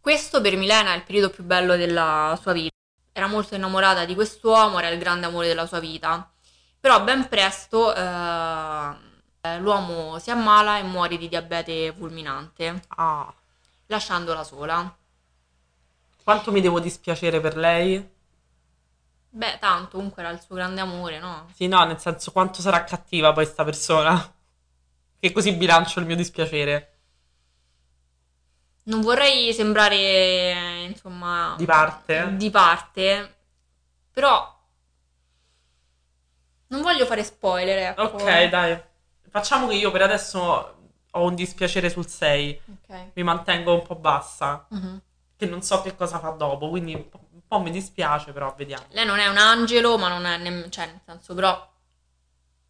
Questo 0.00 0.40
per 0.40 0.56
Milena 0.56 0.92
è 0.92 0.96
il 0.96 1.02
periodo 1.04 1.30
più 1.30 1.44
bello 1.44 1.76
della 1.76 2.38
sua 2.40 2.52
vita. 2.52 2.74
Era 3.12 3.26
molto 3.26 3.54
innamorata 3.54 4.04
di 4.04 4.14
quest'uomo, 4.14 4.78
era 4.78 4.88
il 4.88 4.98
grande 4.98 5.26
amore 5.26 5.48
della 5.48 5.66
sua 5.66 5.78
vita. 5.80 6.30
Però 6.80 7.02
ben 7.04 7.28
presto 7.28 7.94
eh, 7.94 7.98
l'uomo 9.58 10.18
si 10.18 10.30
ammala 10.30 10.78
e 10.78 10.82
muore 10.82 11.16
di 11.16 11.28
diabete 11.28 11.92
fulminante, 11.96 12.82
Ah, 12.96 13.32
lasciandola 13.86 14.44
sola. 14.44 14.96
quanto 16.22 16.52
mi 16.52 16.60
devo 16.60 16.80
dispiacere 16.80 17.40
per 17.40 17.56
lei? 17.56 18.08
Beh, 19.32 19.58
tanto 19.58 19.96
comunque 19.96 20.22
era 20.22 20.30
il 20.32 20.40
suo 20.40 20.54
grande 20.56 20.80
amore, 20.80 21.18
no? 21.18 21.46
Sì, 21.54 21.66
no, 21.68 21.82
nel 21.84 21.98
senso 22.00 22.32
quanto 22.32 22.60
sarà 22.60 22.84
cattiva 22.84 23.32
poi 23.32 23.46
sta 23.46 23.64
persona. 23.64 24.34
Che 25.18 25.32
così 25.32 25.52
bilancio 25.52 26.00
il 26.00 26.06
mio 26.06 26.16
dispiacere. 26.16 26.94
Non 28.84 29.00
vorrei 29.02 29.52
sembrare, 29.52 29.96
eh, 29.96 30.84
insomma, 30.84 31.54
Di 31.56 31.64
parte? 31.64 32.34
di 32.36 32.50
parte, 32.50 33.36
però 34.12 34.58
non 36.68 36.82
voglio 36.82 37.04
fare 37.06 37.22
spoiler, 37.24 37.90
ecco. 37.90 38.02
Ok, 38.02 38.48
dai. 38.48 38.82
Facciamo 39.30 39.66
che 39.68 39.74
io 39.76 39.90
per 39.90 40.02
adesso 40.02 40.74
ho 41.12 41.24
un 41.24 41.34
dispiacere 41.34 41.88
sul 41.90 42.06
6. 42.06 42.60
Ok. 42.82 43.10
Mi 43.14 43.22
mantengo 43.22 43.74
un 43.74 43.82
po' 43.82 43.94
bassa. 43.96 44.66
Mhm. 44.70 45.00
Che 45.36 45.46
non 45.46 45.62
so 45.62 45.80
che 45.82 45.94
cosa 45.96 46.18
fa 46.18 46.30
dopo. 46.30 46.68
Quindi 46.68 46.94
un 46.94 47.08
po', 47.08 47.20
un 47.32 47.40
po' 47.46 47.60
mi 47.60 47.70
dispiace, 47.70 48.32
però 48.32 48.52
vediamo. 48.56 48.84
Lei 48.90 49.06
non 49.06 49.18
è 49.18 49.26
un 49.28 49.38
angelo, 49.38 49.96
ma 49.98 50.08
non 50.08 50.26
è 50.26 50.36
nemm- 50.36 50.68
cioè, 50.68 50.86
nel 50.86 51.00
senso, 51.04 51.34
però 51.34 51.68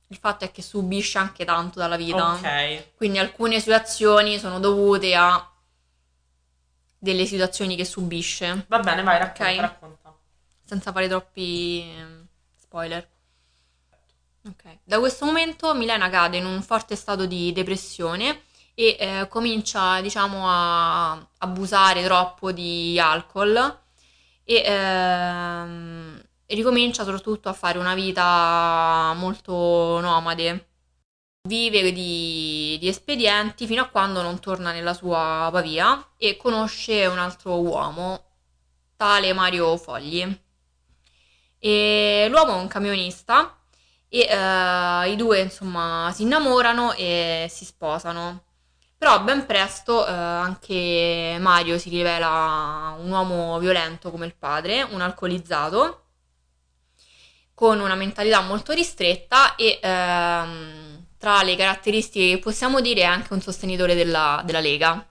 il 0.08 0.16
fatto 0.16 0.44
è 0.44 0.50
che 0.50 0.62
subisce 0.62 1.18
anche 1.18 1.44
tanto 1.44 1.78
dalla 1.78 1.96
vita. 1.96 2.32
Ok. 2.34 2.94
Quindi 2.96 3.18
alcune 3.18 3.60
sue 3.60 3.74
azioni 3.74 4.38
sono 4.38 4.58
dovute 4.60 5.14
a 5.14 5.44
delle 6.98 7.24
situazioni 7.24 7.76
che 7.76 7.84
subisce, 7.86 8.66
Va 8.68 8.78
bene, 8.80 9.02
vai, 9.02 9.18
racconta, 9.18 9.50
Ok. 9.52 9.60
racconta. 9.60 10.14
senza 10.64 10.92
fare 10.92 11.08
troppi 11.08 11.80
ehm, 11.96 12.26
spoiler. 12.56 13.08
Ok. 14.49 14.78
Da 14.85 14.99
questo 14.99 15.26
momento 15.26 15.75
Milena 15.75 16.09
cade 16.09 16.38
in 16.38 16.47
un 16.47 16.62
forte 16.62 16.97
stato 16.97 17.26
di 17.26 17.52
depressione 17.52 18.44
e 18.75 18.97
eh, 18.99 19.28
comincia, 19.28 20.00
diciamo, 20.00 20.44
a 20.47 21.28
abusare 21.38 22.02
troppo 22.04 22.50
di 22.52 22.99
alcol 22.99 23.78
e 24.44 24.62
ehm, 24.64 26.23
ricomincia 26.47 27.04
soprattutto 27.04 27.49
a 27.49 27.52
fare 27.52 27.78
una 27.78 27.94
vita 27.94 29.12
molto 29.16 30.00
nomade. 30.00 30.68
vive 31.42 31.92
di, 31.92 32.76
di 32.80 32.88
espedienti 32.88 33.66
fino 33.66 33.82
a 33.82 33.88
quando 33.88 34.23
non 34.23 34.40
torna 34.40 34.73
nella 34.73 34.94
sua 34.94 35.49
Pavia 35.52 36.12
e 36.16 36.37
conosce 36.37 37.06
un 37.06 37.18
altro 37.18 37.61
uomo, 37.61 38.25
tale 38.97 39.32
Mario 39.32 39.76
Fogli. 39.76 40.40
E 41.59 42.26
l'uomo 42.30 42.52
è 42.56 42.61
un 42.61 42.68
camionista 42.68 43.59
e 44.10 44.20
eh, 44.30 45.10
i 45.12 45.16
due 45.16 45.40
insomma 45.40 46.12
si 46.14 46.24
innamorano 46.24 46.92
e 46.94 47.48
si 47.50 47.64
sposano. 47.64 48.44
Però 48.98 49.22
ben 49.22 49.46
presto 49.46 50.06
eh, 50.06 50.10
anche 50.12 51.36
Mario 51.40 51.78
si 51.78 51.88
rivela 51.90 52.96
un 52.98 53.10
uomo 53.10 53.58
violento 53.58 54.10
come 54.10 54.26
il 54.26 54.34
padre, 54.36 54.82
un 54.82 55.00
alcolizzato, 55.00 56.04
con 57.54 57.78
una 57.80 57.94
mentalità 57.94 58.40
molto 58.40 58.72
ristretta 58.72 59.54
e 59.54 59.78
ehm, 59.82 61.06
tra 61.18 61.42
le 61.42 61.56
caratteristiche 61.56 62.34
che 62.36 62.38
possiamo 62.38 62.80
dire 62.80 63.02
è 63.02 63.04
anche 63.04 63.32
un 63.34 63.40
sostenitore 63.42 63.94
della, 63.94 64.42
della 64.44 64.60
Lega. 64.60 65.06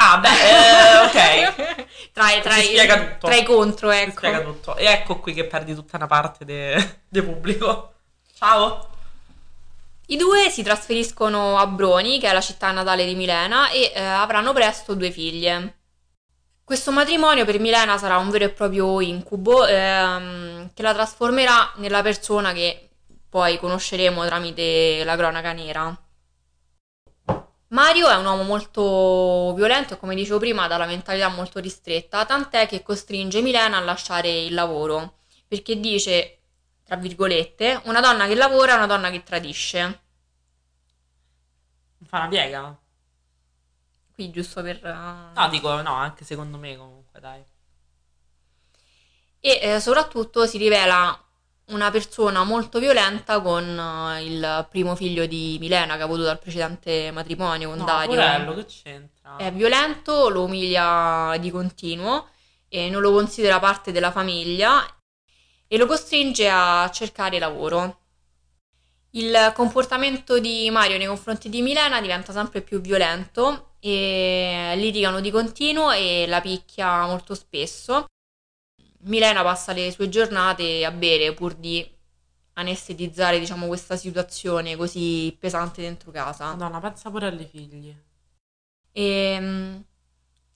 Ah, 0.00 0.18
beh, 0.18 0.28
eh, 0.28 0.98
ok. 1.06 1.86
tra, 2.12 2.30
i- 2.32 2.40
tra 2.42 2.56
i- 2.58 2.76
tra 3.22 3.34
i 3.34 3.44
contro, 3.44 3.90
Si 3.90 3.96
ecco. 4.00 4.10
spiega 4.10 4.40
tutto. 4.42 4.76
E 4.76 4.84
ecco 4.86 5.18
qui 5.20 5.32
che 5.34 5.46
perdi 5.46 5.74
tutta 5.74 5.96
una 5.96 6.06
parte 6.06 6.44
de, 6.44 7.02
de 7.08 7.22
pubblico. 7.22 7.94
Ciao. 8.38 8.88
I 10.06 10.16
due 10.16 10.48
si 10.48 10.62
trasferiscono 10.62 11.58
a 11.58 11.66
Broni, 11.66 12.20
che 12.20 12.30
è 12.30 12.32
la 12.32 12.40
città 12.40 12.70
natale 12.70 13.04
di 13.04 13.16
Milena, 13.16 13.68
e 13.68 13.90
eh, 13.92 14.00
avranno 14.00 14.52
presto 14.52 14.94
due 14.94 15.10
figlie. 15.10 15.78
Questo 16.62 16.92
matrimonio 16.92 17.44
per 17.44 17.58
Milena 17.58 17.98
sarà 17.98 18.16
un 18.18 18.30
vero 18.30 18.44
e 18.44 18.50
proprio 18.50 19.00
incubo 19.00 19.66
ehm, 19.66 20.70
che 20.72 20.82
la 20.82 20.94
trasformerà 20.94 21.72
nella 21.78 22.00
persona 22.00 22.52
che 22.52 22.90
poi 23.28 23.58
conosceremo 23.58 24.24
tramite 24.24 25.02
la 25.02 25.16
cronaca 25.16 25.52
nera. 25.52 26.00
Mario 27.70 28.08
è 28.08 28.14
un 28.14 28.24
uomo 28.24 28.44
molto 28.44 29.52
violento 29.56 29.94
e 29.94 29.98
come 29.98 30.14
dicevo 30.14 30.38
prima 30.38 30.68
dalla 30.68 30.86
mentalità 30.86 31.26
molto 31.26 31.58
ristretta, 31.58 32.24
tant'è 32.24 32.68
che 32.68 32.84
costringe 32.84 33.40
Milena 33.40 33.78
a 33.78 33.80
lasciare 33.80 34.30
il 34.30 34.54
lavoro, 34.54 35.22
perché 35.48 35.80
dice, 35.80 36.37
tra 36.88 36.96
virgolette, 36.96 37.82
una 37.84 38.00
donna 38.00 38.26
che 38.26 38.34
lavora 38.34 38.72
è 38.72 38.76
una 38.76 38.86
donna 38.86 39.10
che 39.10 39.22
tradisce. 39.22 40.00
Fa 42.08 42.18
una 42.20 42.28
piega? 42.28 42.78
Qui 44.14 44.30
giusto 44.30 44.62
per... 44.62 44.84
eh, 44.84 44.92
No, 45.34 45.48
dico 45.50 45.80
no, 45.82 45.94
anche 45.94 46.24
secondo 46.24 46.58
me 46.58 46.76
comunque, 46.76 47.20
dai. 47.20 47.44
E 49.40 49.58
eh, 49.62 49.80
soprattutto 49.80 50.46
si 50.46 50.58
rivela 50.58 51.16
una 51.66 51.90
persona 51.90 52.44
molto 52.44 52.78
violenta 52.78 53.40
con 53.40 53.64
eh, 53.78 54.24
il 54.24 54.66
primo 54.70 54.96
figlio 54.96 55.26
di 55.26 55.56
Milena 55.60 55.96
che 55.96 56.02
ha 56.02 56.04
avuto 56.04 56.22
dal 56.22 56.38
precedente 56.38 57.10
matrimonio 57.12 57.68
con 57.68 57.78
No, 57.78 57.84
Dario. 57.84 58.08
porello, 58.16 58.54
che 58.54 58.64
c'entra? 58.64 59.36
È 59.36 59.52
violento, 59.52 60.28
lo 60.28 60.44
umilia 60.44 61.36
di 61.38 61.50
continuo 61.50 62.28
e 62.68 62.90
non 62.90 63.00
lo 63.00 63.12
considera 63.12 63.60
parte 63.60 63.92
della 63.92 64.10
famiglia 64.10 64.84
e 65.68 65.76
lo 65.76 65.86
costringe 65.86 66.48
a 66.48 66.90
cercare 66.92 67.38
lavoro. 67.38 68.00
Il 69.12 69.52
comportamento 69.54 70.38
di 70.38 70.68
Mario 70.70 70.98
nei 70.98 71.06
confronti 71.06 71.48
di 71.48 71.62
Milena 71.62 72.00
diventa 72.00 72.32
sempre 72.32 72.62
più 72.62 72.80
violento 72.80 73.74
e 73.80 74.74
litigano 74.76 75.20
di 75.20 75.30
continuo 75.30 75.92
e 75.92 76.26
la 76.26 76.40
picchia 76.40 77.06
molto 77.06 77.34
spesso. 77.34 78.06
Milena 79.00 79.42
passa 79.42 79.72
le 79.72 79.90
sue 79.92 80.08
giornate 80.08 80.84
a 80.84 80.90
bere 80.90 81.32
pur 81.32 81.54
di 81.54 81.96
anestetizzare, 82.54 83.38
diciamo, 83.38 83.66
questa 83.66 83.96
situazione 83.96 84.76
così 84.76 85.34
pesante 85.38 85.80
dentro 85.80 86.10
casa. 86.10 86.46
Madonna, 86.54 86.80
pensa 86.80 87.10
pure 87.10 87.26
alle 87.28 87.46
figli. 87.46 87.94
E, 88.92 89.38
mm, 89.40 89.80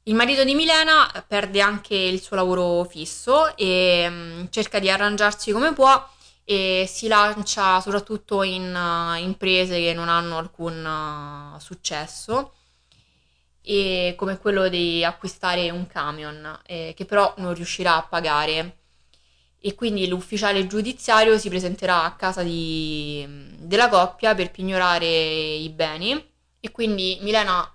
il 0.05 0.15
marito 0.15 0.43
di 0.45 0.55
Milena 0.55 1.09
perde 1.27 1.61
anche 1.61 1.95
il 1.95 2.21
suo 2.21 2.37
lavoro 2.37 2.85
fisso 2.85 3.57
e 3.57 4.07
mm, 4.09 4.45
cerca 4.51 4.79
di 4.81 4.91
arrangiarsi 4.91 5.53
come 5.53 5.73
può 5.73 6.09
e 6.45 6.87
si 6.89 7.07
lancia 7.07 7.81
soprattutto 7.81 8.43
in 8.43 8.75
uh, 8.75 9.17
imprese 9.17 9.79
che 9.79 9.95
non 9.95 10.09
hanno 10.09 10.39
alcun 10.39 11.55
uh, 11.55 11.59
successo 11.61 12.55
e 13.63 14.15
come 14.17 14.39
quello 14.39 14.69
di 14.69 15.05
acquistare 15.05 15.71
un 15.71 15.87
camion 15.87 16.61
eh, 16.67 16.95
che 16.97 17.05
però 17.05 17.33
non 17.39 17.55
riuscirà 17.55 17.97
a 17.97 18.03
pagare. 18.03 18.79
E 19.61 19.75
quindi 19.77 20.09
l'ufficiale 20.09 20.67
giudiziario 20.67 21.39
si 21.39 21.49
presenterà 21.49 22.03
a 22.03 22.17
casa 22.17 22.43
di- 22.43 23.25
della 23.59 23.89
coppia 23.89 24.35
per 24.35 24.51
pignorare 24.51 25.07
i 25.07 25.69
beni 25.71 26.31
e 26.59 26.71
quindi 26.73 27.19
Milena 27.23 27.73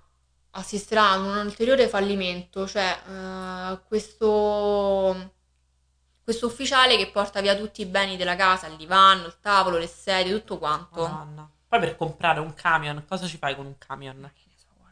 assisterà 0.58 1.10
ad 1.10 1.20
un 1.20 1.36
ulteriore 1.36 1.88
fallimento, 1.88 2.66
cioè 2.66 2.98
eh, 3.08 3.78
questo, 3.86 5.32
questo 6.22 6.46
ufficiale 6.46 6.96
che 6.96 7.10
porta 7.10 7.40
via 7.40 7.56
tutti 7.56 7.80
i 7.80 7.86
beni 7.86 8.16
della 8.16 8.36
casa, 8.36 8.66
il 8.66 8.76
divano, 8.76 9.26
il 9.26 9.36
tavolo, 9.40 9.78
le 9.78 9.86
sedie, 9.86 10.32
tutto 10.32 10.58
quanto. 10.58 11.02
Madonna. 11.06 11.50
Poi 11.68 11.80
per 11.80 11.96
comprare 11.96 12.40
un 12.40 12.54
camion, 12.54 13.04
cosa 13.06 13.26
ci 13.26 13.36
fai 13.36 13.54
con 13.54 13.66
un 13.66 13.76
camion? 13.78 14.30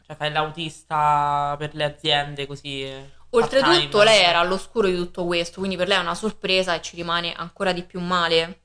Cioè 0.06 0.14
fai 0.14 0.30
l'autista 0.30 1.56
per 1.58 1.74
le 1.74 1.84
aziende 1.84 2.46
così. 2.46 3.14
Oltretutto 3.30 4.02
lei 4.02 4.22
era 4.22 4.38
all'oscuro 4.38 4.86
di 4.86 4.96
tutto 4.96 5.24
questo, 5.24 5.58
quindi 5.58 5.76
per 5.76 5.88
lei 5.88 5.98
è 5.98 6.00
una 6.00 6.14
sorpresa 6.14 6.74
e 6.74 6.82
ci 6.82 6.96
rimane 6.96 7.34
ancora 7.34 7.72
di 7.72 7.82
più 7.82 8.00
male. 8.00 8.60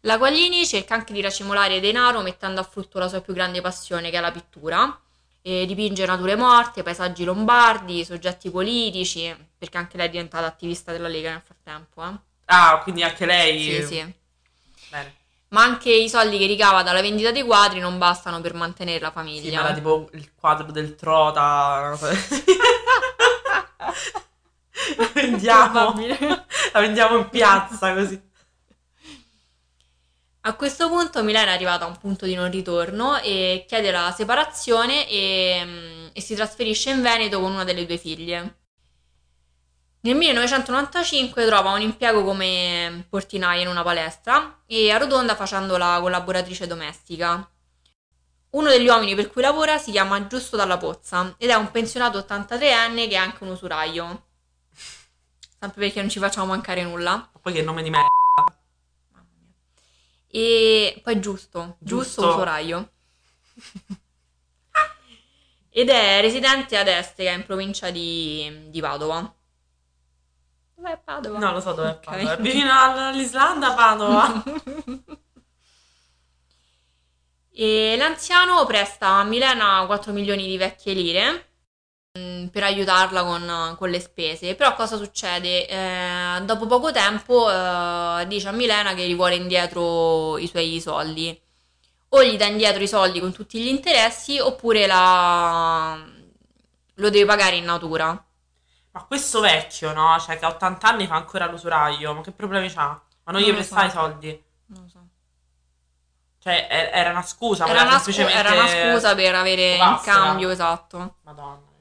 La 0.00 0.18
Guaglini 0.18 0.66
cerca 0.66 0.94
anche 0.94 1.12
di 1.12 1.20
racimolare 1.20 1.78
denaro 1.80 2.20
mettendo 2.20 2.60
a 2.60 2.64
frutto 2.64 2.98
la 2.98 3.08
sua 3.08 3.20
più 3.20 3.32
grande 3.32 3.60
passione, 3.60 4.10
che 4.10 4.18
è 4.18 4.20
la 4.20 4.32
pittura. 4.32 5.00
E 5.44 5.66
dipinge 5.66 6.06
nature 6.06 6.36
morte, 6.36 6.82
paesaggi 6.84 7.24
lombardi, 7.24 8.04
soggetti 8.04 8.48
politici, 8.50 9.34
perché 9.58 9.76
anche 9.76 9.96
lei 9.96 10.06
è 10.06 10.10
diventata 10.10 10.46
attivista 10.46 10.92
della 10.92 11.08
Lega 11.08 11.30
nel 11.32 11.42
frattempo. 11.44 12.02
eh. 12.04 12.16
Ah, 12.46 12.78
quindi 12.82 13.02
anche 13.02 13.26
lei. 13.26 13.60
Sì, 13.60 13.82
sì. 13.82 14.14
Bene. 14.90 15.14
Ma 15.48 15.62
anche 15.64 15.92
i 15.92 16.08
soldi 16.08 16.38
che 16.38 16.46
ricava 16.46 16.82
dalla 16.82 17.00
vendita 17.02 17.30
dei 17.32 17.42
quadri 17.42 17.80
non 17.80 17.98
bastano 17.98 18.40
per 18.40 18.54
mantenere 18.54 19.00
la 19.00 19.08
Sì, 19.08 19.12
famiglia. 19.14 19.60
ma 19.60 19.64
era 19.66 19.74
tipo 19.74 20.08
il 20.12 20.30
quadro 20.34 20.70
del 20.70 20.94
Trota. 20.94 21.98
vendiamo. 25.14 25.94
La 26.72 26.80
vendiamo 26.80 27.18
in 27.18 27.28
piazza 27.28 27.94
così. 27.94 28.20
A 30.44 30.56
questo 30.56 30.88
punto 30.88 31.22
Milena 31.22 31.52
è 31.52 31.54
arrivata 31.54 31.84
a 31.84 31.88
un 31.88 31.98
punto 31.98 32.26
di 32.26 32.34
non 32.34 32.50
ritorno 32.50 33.16
e 33.18 33.64
chiede 33.68 33.92
la 33.92 34.10
separazione 34.10 35.08
e, 35.08 35.62
mm, 35.64 36.06
e 36.12 36.20
si 36.20 36.34
trasferisce 36.34 36.90
in 36.90 37.00
Veneto 37.00 37.40
con 37.40 37.52
una 37.52 37.62
delle 37.62 37.86
due 37.86 37.96
figlie. 37.96 38.56
Nel 40.00 40.16
1995 40.16 41.46
trova 41.46 41.70
un 41.70 41.80
impiego 41.80 42.24
come 42.24 43.06
portinaia 43.08 43.62
in 43.62 43.68
una 43.68 43.84
palestra 43.84 44.62
e 44.66 44.90
arrotonda 44.90 45.36
facendo 45.36 45.76
la 45.76 45.98
collaboratrice 46.00 46.66
domestica. 46.66 47.48
Uno 48.50 48.68
degli 48.68 48.88
uomini 48.88 49.14
per 49.14 49.30
cui 49.30 49.42
lavora 49.42 49.78
si 49.78 49.92
chiama 49.92 50.26
Giusto 50.26 50.56
Dalla 50.56 50.76
Pozza 50.76 51.36
ed 51.38 51.50
è 51.50 51.54
un 51.54 51.70
pensionato 51.70 52.18
83enne 52.18 53.08
che 53.08 53.14
è 53.14 53.14
anche 53.14 53.44
un 53.44 53.50
usuraio. 53.50 54.24
Sempre 55.60 55.82
perché 55.82 56.00
non 56.00 56.10
ci 56.10 56.18
facciamo 56.18 56.46
mancare 56.46 56.82
nulla. 56.82 57.12
Ma 57.12 57.38
poi 57.40 57.52
che 57.52 57.62
nome 57.62 57.84
di 57.84 57.90
me. 57.90 58.06
E 60.34 60.98
poi 61.02 61.20
giusto, 61.20 61.76
giusto, 61.78 62.22
Giusto. 62.22 62.28
usuraio. 62.28 62.90
Ed 65.68 65.90
è 65.90 66.20
residente 66.22 66.78
ad 66.78 66.88
Estega, 66.88 67.32
in 67.32 67.44
provincia 67.44 67.90
di, 67.90 68.68
di 68.70 68.80
Padova. 68.80 69.30
Dov'è 70.74 70.98
Padova? 71.04 71.38
No, 71.38 71.52
lo 71.52 71.60
so 71.60 71.72
dove 71.74 71.88
è 71.90 71.92
Ok. 71.92 72.04
Padova. 72.04 72.32
È 72.32 72.40
vicino 72.40 72.72
all'Islanda 72.72 73.74
Padova. 73.74 74.42
E 77.54 77.96
l'anziano 77.98 78.64
presta 78.64 79.08
a 79.18 79.24
Milena 79.24 79.84
4 79.84 80.10
milioni 80.14 80.46
di 80.46 80.56
vecchie 80.56 80.94
lire 80.94 81.51
mm, 82.18 82.46
per 82.48 82.62
aiutarla 82.64 83.22
con, 83.24 83.74
con 83.78 83.90
le 83.90 84.00
spese. 84.00 84.54
Però 84.54 84.74
cosa 84.74 84.96
succede? 84.96 85.66
Eh, 85.68 86.42
dopo 86.44 86.66
poco 86.66 86.90
tempo 86.92 87.50
eh, 87.50 88.24
dice 88.26 88.48
a 88.48 88.52
Milena 88.52 88.94
che 88.94 89.06
gli 89.08 89.14
vuole 89.14 89.34
indietro 89.36 90.38
i 90.38 90.46
suoi 90.46 90.80
soldi. 90.80 91.38
O 92.14 92.22
gli 92.24 92.36
dà 92.36 92.46
indietro 92.46 92.82
i 92.82 92.88
soldi 92.88 93.20
con 93.20 93.32
tutti 93.32 93.58
gli 93.60 93.68
interessi 93.68 94.38
oppure 94.38 94.86
la... 94.86 95.98
lo 96.94 97.10
deve 97.10 97.24
pagare 97.24 97.56
in 97.56 97.64
natura. 97.64 98.08
Ma 98.94 99.04
questo 99.04 99.40
vecchio, 99.40 99.92
no? 99.94 100.18
Cioè 100.20 100.38
che 100.38 100.44
a 100.44 100.48
80 100.48 100.86
anni 100.88 101.06
fa 101.06 101.14
ancora 101.16 101.46
l'usuraio. 101.46 102.12
Ma 102.12 102.20
che 102.20 102.32
problemi 102.32 102.68
c'ha? 102.70 103.00
Ma 103.24 103.32
non 103.32 103.40
Non 103.40 103.50
gli 103.50 103.54
prestai 103.54 103.86
i 103.86 103.90
so. 103.90 103.98
soldi? 103.98 104.44
Non 104.66 104.82
lo 104.82 104.88
so. 104.88 104.98
Cioè, 106.40 106.90
era 106.92 107.10
una 107.10 107.22
scusa, 107.22 107.66
Era 107.66 107.82
una, 107.82 107.92
semplicemente... 107.92 108.36
era 108.36 108.52
una 108.52 108.66
scusa 108.66 109.14
per 109.14 109.34
avere 109.34 109.76
in 109.76 110.00
cambio, 110.02 110.50
esatto. 110.50 111.16
Madonna. 111.22 111.71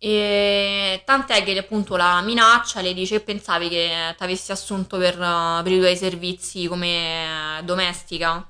E 0.00 1.02
tant'è 1.04 1.42
che 1.42 1.58
appunto 1.58 1.96
la 1.96 2.20
minaccia 2.22 2.80
le 2.80 2.94
dice 2.94 3.20
pensavi 3.20 3.68
che 3.68 4.14
ti 4.16 4.22
avessi 4.22 4.52
assunto 4.52 4.96
per, 4.96 5.20
eh, 5.20 5.60
per 5.62 5.72
i 5.72 5.78
tuoi 5.78 5.96
servizi 5.96 6.66
come 6.68 7.60
domestica. 7.64 8.48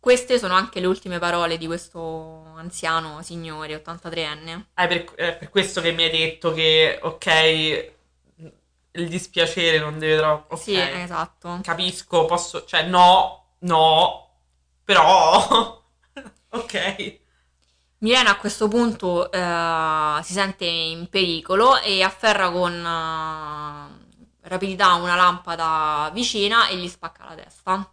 Queste 0.00 0.38
sono 0.38 0.54
anche 0.54 0.80
le 0.80 0.86
ultime 0.86 1.18
parole 1.18 1.58
di 1.58 1.66
questo 1.66 2.52
anziano 2.56 3.22
signore, 3.22 3.82
83enne. 3.82 4.66
Ah, 4.74 4.84
è 4.84 4.88
per, 4.88 5.14
è 5.14 5.36
per 5.36 5.50
questo 5.50 5.80
che 5.80 5.92
mi 5.92 6.04
hai 6.04 6.10
detto 6.10 6.52
che, 6.52 6.98
ok, 7.02 7.92
il 8.92 9.08
dispiacere 9.08 9.78
non 9.78 9.98
deve 9.98 10.16
troppo... 10.16 10.54
ok. 10.54 10.60
Sì, 10.60 10.76
esatto. 10.76 11.60
Capisco, 11.62 12.24
posso... 12.26 12.64
Cioè, 12.64 12.84
no, 12.84 13.54
no, 13.60 14.30
però... 14.84 15.82
ok. 16.50 17.18
Milena 18.00 18.30
a 18.30 18.36
questo 18.36 18.68
punto 18.68 19.30
eh, 19.32 20.20
si 20.22 20.32
sente 20.32 20.64
in 20.64 21.08
pericolo 21.08 21.80
e 21.80 22.00
afferra 22.02 22.48
con 22.48 22.72
eh, 22.72 24.48
rapidità 24.48 24.94
una 24.94 25.16
lampada 25.16 26.08
vicina 26.12 26.68
e 26.68 26.76
gli 26.76 26.86
spacca 26.88 27.24
la 27.24 27.34
testa. 27.34 27.92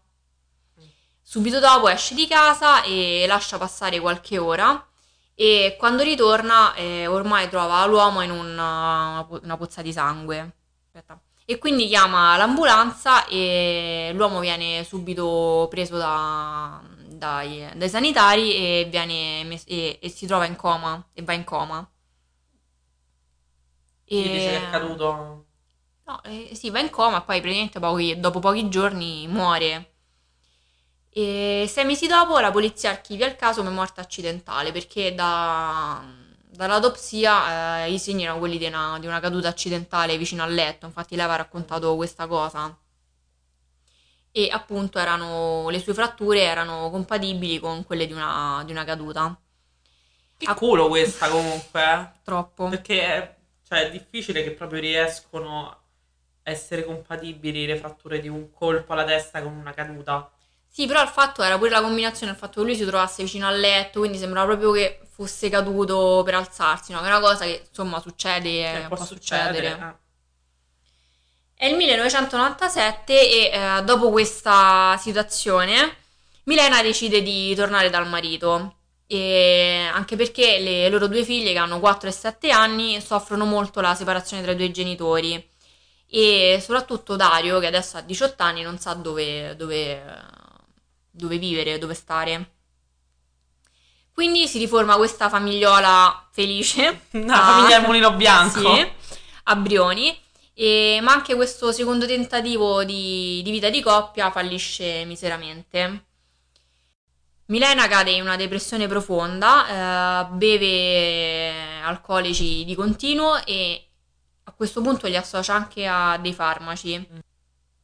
Subito 1.24 1.60
dopo 1.60 1.90
esce 1.90 2.14
di 2.14 2.28
casa 2.28 2.84
e 2.84 3.26
lascia 3.28 3.58
passare 3.58 4.00
qualche 4.00 4.38
ora 4.38 4.88
e 5.34 5.76
quando 5.80 6.04
ritorna 6.04 6.76
eh, 6.76 7.08
ormai 7.08 7.50
trova 7.50 7.84
l'uomo 7.88 8.22
in 8.22 8.30
una, 8.30 9.26
una 9.28 9.58
pozza 9.58 9.82
di 9.82 9.92
sangue. 9.92 10.54
Aspetta. 10.86 11.20
E 11.46 11.58
quindi 11.58 11.88
chiama 11.88 12.38
l'ambulanza 12.38 13.26
e 13.26 14.12
l'uomo 14.14 14.40
viene 14.40 14.84
subito 14.84 15.68
preso 15.70 15.98
da, 15.98 16.80
dai, 17.18 17.70
dai 17.76 17.90
sanitari 17.90 18.56
e, 18.56 18.88
viene 18.90 19.48
e, 19.66 20.00
e 20.02 20.10
si 20.10 20.26
trova 20.26 20.46
in 20.46 20.56
coma 20.56 21.08
e 21.14 21.22
va 21.24 21.34
in 21.34 21.44
coma. 21.44 21.90
E... 24.06 24.22
dice 24.22 24.50
che 24.50 24.68
è 24.68 24.70
caduto... 24.70 25.46
No, 26.06 26.22
eh, 26.24 26.52
sì, 26.54 26.70
va 26.70 26.80
in 26.80 26.92
coma 26.92 27.18
e 27.18 27.22
poi 27.22 27.42
praticamente 27.42 27.80
pochi- 27.80 28.20
dopo 28.20 28.40
pochi 28.40 28.70
giorni 28.70 29.28
muore. 29.28 29.94
E 31.10 31.66
sei 31.68 31.86
mesi 31.86 32.08
dopo 32.08 32.38
la 32.40 32.52
polizia 32.52 32.90
archivia 32.92 33.26
il 33.26 33.36
caso 33.36 33.64
come 33.64 33.74
morte 33.74 34.02
accidentale 34.02 34.72
perché 34.72 35.16
da, 35.16 36.04
dall'autopsia 36.56 37.86
eh, 37.86 37.94
i 37.94 37.98
segni 38.00 38.24
erano 38.24 38.40
quelli 38.40 38.58
di 38.58 38.66
una, 38.66 39.00
di 39.00 39.08
una 39.08 39.20
caduta 39.20 39.48
accidentale 39.48 40.18
vicino 40.18 40.44
al 40.44 40.54
letto. 40.54 40.86
Infatti, 40.86 41.16
lei 41.16 41.24
aveva 41.26 41.42
raccontato 41.42 41.96
questa 41.96 42.28
cosa. 42.28 42.78
E 44.38 44.50
appunto 44.52 45.00
erano, 45.00 45.70
le 45.70 45.80
sue 45.80 45.94
fratture 45.94 46.42
erano 46.42 46.90
compatibili 46.90 47.58
con 47.60 47.86
quelle 47.86 48.06
di 48.06 48.12
una, 48.14 48.62
di 48.66 48.72
una 48.72 48.84
caduta. 48.84 49.40
Che 50.38 50.54
culo 50.54 50.88
questa 50.88 51.30
comunque, 51.30 51.82
eh. 51.84 52.08
Troppo. 52.24 52.68
Perché 52.68 53.02
è, 53.02 53.36
cioè, 53.68 53.88
è 53.88 53.92
difficile 53.92 54.44
che 54.44 54.52
proprio 54.52 54.80
riescono 54.82 55.70
a 55.70 55.80
essere 56.44 56.84
compatibili 56.84 57.66
le 57.66 57.78
fratture 57.78 58.20
di 58.20 58.28
un 58.28 58.52
colpo 58.52 58.94
alla 58.94 59.06
testa 59.06 59.42
con 59.42 59.54
una 59.54 59.74
caduta. 59.74 60.30
Sì, 60.68 60.86
però 60.88 61.02
il 61.02 61.08
fatto 61.08 61.42
era 61.42 61.58
pure 61.58 61.70
la 61.70 61.82
combinazione, 61.82 62.34
il 62.34 62.38
fatto 62.38 62.60
che 62.62 62.68
lui 62.68 62.76
si 62.76 62.86
trovasse 62.86 63.24
vicino 63.24 63.48
al 63.48 63.58
letto, 63.60 64.00
quindi 64.00 64.18
sembrava 64.18 64.48
proprio 64.48 64.72
che 64.74 65.00
fosse 65.10 65.50
caduto 65.50 66.22
per 66.26 66.36
alzarsi, 66.36 66.92
no? 66.92 67.00
Che 67.00 67.06
è 67.06 67.10
una 67.10 67.20
cosa 67.22 67.46
che 67.46 67.66
insomma 67.70 68.00
succede, 68.02 68.50
Cioè, 68.72 68.88
può, 68.88 68.98
può 68.98 69.06
succedere. 69.06 69.70
succedere. 69.70 69.80
eh. 69.80 70.05
È 71.58 71.66
il 71.66 71.76
1997 71.76 73.14
e 73.14 73.52
eh, 73.52 73.84
dopo 73.84 74.10
questa 74.12 74.98
situazione 75.00 76.04
Milena 76.46 76.82
decide 76.82 77.22
di 77.22 77.56
tornare 77.56 77.90
dal 77.90 78.08
marito. 78.08 78.76
E 79.08 79.88
anche 79.92 80.16
perché 80.16 80.60
le 80.60 80.90
loro 80.90 81.08
due 81.08 81.24
figlie, 81.24 81.52
che 81.54 81.58
hanno 81.60 81.80
4 81.80 82.10
e 82.10 82.12
7 82.12 82.50
anni, 82.52 83.00
soffrono 83.02 83.46
molto 83.46 83.82
la 83.82 83.96
separazione 83.96 84.42
tra 84.44 84.52
i 84.52 84.56
due 84.56 84.72
genitori. 84.72 85.50
E 86.08 86.60
soprattutto 86.62 87.16
Dario, 87.16 87.60
che 87.60 87.68
adesso 87.68 87.98
ha 87.98 88.02
18 88.02 88.44
anni, 88.44 88.62
non 88.62 88.80
sa 88.80 88.94
dove, 88.94 89.56
dove, 89.56 90.04
dove 91.10 91.38
vivere, 91.38 91.78
dove 91.78 91.94
stare. 91.94 92.52
Quindi 94.14 94.48
si 94.48 94.60
riforma 94.60 94.98
questa 94.98 95.30
famigliola 95.30 96.28
felice. 96.32 97.08
Una 97.14 97.34
a- 97.42 97.54
famiglia 97.54 97.78
del 97.78 97.88
mulino 97.88 98.14
bianco. 98.16 98.76
Sì, 98.76 98.92
a 99.44 99.56
Brioni. 99.56 100.18
E- 100.58 101.00
ma 101.02 101.12
anche 101.12 101.36
questo 101.36 101.74
secondo 101.74 102.06
tentativo 102.06 102.86
di, 102.86 103.42
di 103.44 103.52
vita 103.52 103.70
di 103.70 103.82
coppia 103.82 104.32
fallisce 104.32 105.04
miseramente. 105.04 106.06
Milena 107.48 107.88
cade 107.88 108.12
in 108.12 108.22
una 108.22 108.38
depressione 108.38 108.88
profonda, 108.88 110.24
eh, 110.24 110.28
beve 110.32 111.82
alcolici 111.84 112.64
di 112.66 112.74
continuo 112.74 113.46
e 113.46 113.88
a 114.46 114.52
questo 114.54 114.82
punto 114.82 115.08
li 115.08 115.16
associa 115.16 115.54
anche 115.54 115.86
a 115.86 116.18
dei 116.18 116.34
farmaci. 116.34 117.08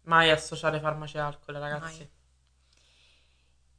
Mai 0.04 0.32
associare 0.32 0.80
farmaci 0.80 1.18
e 1.18 1.20
alcol, 1.20 1.56
ragazzi. 1.56 1.98
Mai. 1.98 2.10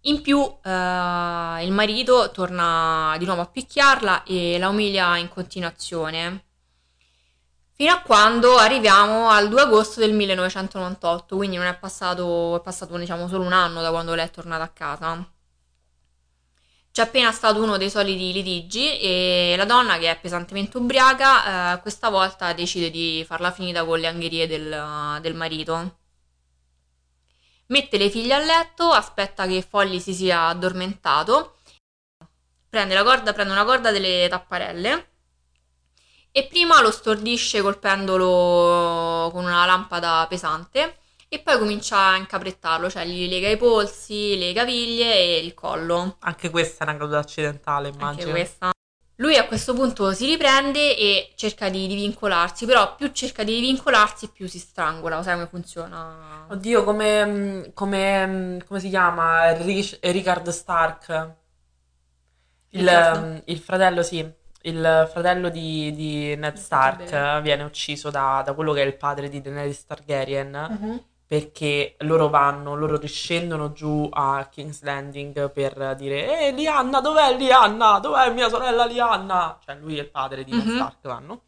In 0.03 0.21
più, 0.21 0.39
eh, 0.41 1.65
il 1.65 1.73
marito 1.73 2.31
torna 2.31 3.17
di 3.19 3.25
nuovo 3.25 3.41
a 3.41 3.47
picchiarla 3.47 4.23
e 4.23 4.59
la 4.59 4.69
umilia 4.69 5.17
in 5.17 5.29
continuazione. 5.29 6.45
Fino 7.83 7.95
a 7.95 8.01
quando 8.01 8.59
arriviamo 8.59 9.29
al 9.29 9.49
2 9.49 9.63
agosto 9.63 9.99
del 9.99 10.13
1998, 10.13 11.35
quindi 11.35 11.57
non 11.57 11.67
è 11.67 11.77
passato, 11.77 12.55
è 12.55 12.61
passato 12.61 12.97
diciamo 12.97 13.27
solo 13.27 13.43
un 13.43 13.53
anno 13.53 13.83
da 13.83 13.91
quando 13.91 14.15
lei 14.15 14.25
è 14.25 14.31
tornata 14.31 14.63
a 14.63 14.69
casa. 14.69 15.29
C'è 16.93 17.03
appena 17.03 17.33
stato 17.33 17.61
uno 17.61 17.79
dei 17.79 17.91
soliti 17.91 18.33
litigi 18.33 19.01
e 19.01 19.55
la 19.57 19.65
donna, 19.65 19.99
che 19.99 20.09
è 20.13 20.21
pesantemente 20.21 20.77
ubriaca, 20.77 21.75
eh, 21.75 21.81
questa 21.81 22.09
volta 22.09 22.53
decide 22.53 22.89
di 22.89 23.25
farla 23.27 23.51
finita 23.51 23.85
con 23.85 23.99
le 23.99 24.07
angherie 24.07 24.47
del, 24.47 25.19
del 25.21 25.35
marito. 25.35 25.99
Mette 27.67 27.99
le 27.99 28.11
figlie 28.11 28.35
a 28.35 28.39
letto, 28.39 28.93
aspetta 28.93 29.45
che 29.49 29.61
Folli 29.61 29.99
si 29.99 30.15
sia 30.15 30.47
addormentato, 30.47 31.57
prende, 32.69 33.03
corda, 33.03 33.33
prende 33.33 33.53
una 33.53 33.65
corda 33.65 33.91
delle 33.91 34.29
tapparelle 34.29 35.12
e 36.33 36.47
prima 36.47 36.81
lo 36.81 36.91
stordisce 36.91 37.61
colpendolo 37.61 39.31
con 39.31 39.45
una 39.45 39.67
lampada 39.67 40.27
pesante 40.29 40.97
e 41.29 41.39
poi 41.41 41.59
comincia 41.59 41.99
a 41.99 42.17
incaprettarlo, 42.17 42.91
cioè 42.91 43.05
gli 43.07 43.29
lega 43.29 43.49
i 43.49 43.57
polsi, 43.57 44.37
le 44.37 44.53
caviglie 44.53 45.15
e 45.15 45.39
il 45.39 45.55
collo. 45.55 46.17
Anche 46.21 46.51
questa 46.51 46.85
è 46.85 46.89
una 46.89 46.99
caduta 46.99 47.19
accidentale, 47.19 47.89
Anche 47.89 47.97
immagino. 47.97 48.31
questa. 48.31 48.71
Lui 49.17 49.37
a 49.37 49.47
questo 49.47 49.73
punto 49.73 50.13
si 50.13 50.27
riprende 50.27 50.97
e 50.97 51.33
cerca 51.37 51.69
di 51.69 51.87
divincolarsi, 51.87 52.67
però 52.67 52.97
più 52.97 53.11
cerca 53.13 53.45
di 53.45 53.55
divincolarsi 53.55 54.29
più 54.29 54.49
si 54.49 54.59
strangola, 54.59 55.17
lo 55.17 55.23
sai 55.23 55.35
come 55.35 55.47
funziona? 55.47 56.47
Oddio, 56.49 56.83
come, 56.83 57.71
come, 57.73 58.63
come 58.67 58.81
si 58.81 58.89
chiama? 58.89 59.53
Rich- 59.53 59.99
Richard 60.03 60.49
Stark. 60.49 61.35
Il, 62.71 62.81
Richard? 62.81 63.43
il 63.47 63.59
fratello, 63.59 64.03
sì. 64.03 64.41
Il 64.65 65.09
fratello 65.11 65.49
di, 65.49 65.93
di 65.95 66.37
Ned 66.37 66.55
Stark 66.57 67.41
viene 67.43 67.63
ucciso 67.65 68.11
da, 68.11 68.43
da 68.45 68.53
quello 68.55 68.73
che 68.73 68.83
è 68.83 68.87
il 68.87 68.97
padre 68.97 69.29
di 69.29 69.41
Daenerys 69.41 69.85
Targaryen 69.87 70.51
Mhm. 70.81 71.03
perché 71.27 71.95
loro 72.01 72.29
vanno, 72.29 72.75
loro 72.77 72.99
riscendono 72.99 73.73
giù 73.73 74.09
a 74.13 74.47
King's 74.51 74.83
Landing 74.83 75.51
per 75.51 75.95
dire 75.97 76.41
Ehi, 76.49 76.55
Lianna, 76.55 77.01
dov'è 77.01 77.35
Lianna? 77.37 77.99
Dov'è 78.01 78.31
mia 78.33 78.49
sorella 78.51 78.85
Lianna? 78.85 79.59
Cioè, 79.65 79.77
lui 79.77 79.97
e 79.99 80.03
il 80.03 80.11
padre 80.11 80.45
di 80.45 80.53
Ned 80.53 80.67
Mhm. 80.67 80.75
Stark 80.75 80.99
vanno. 81.03 81.43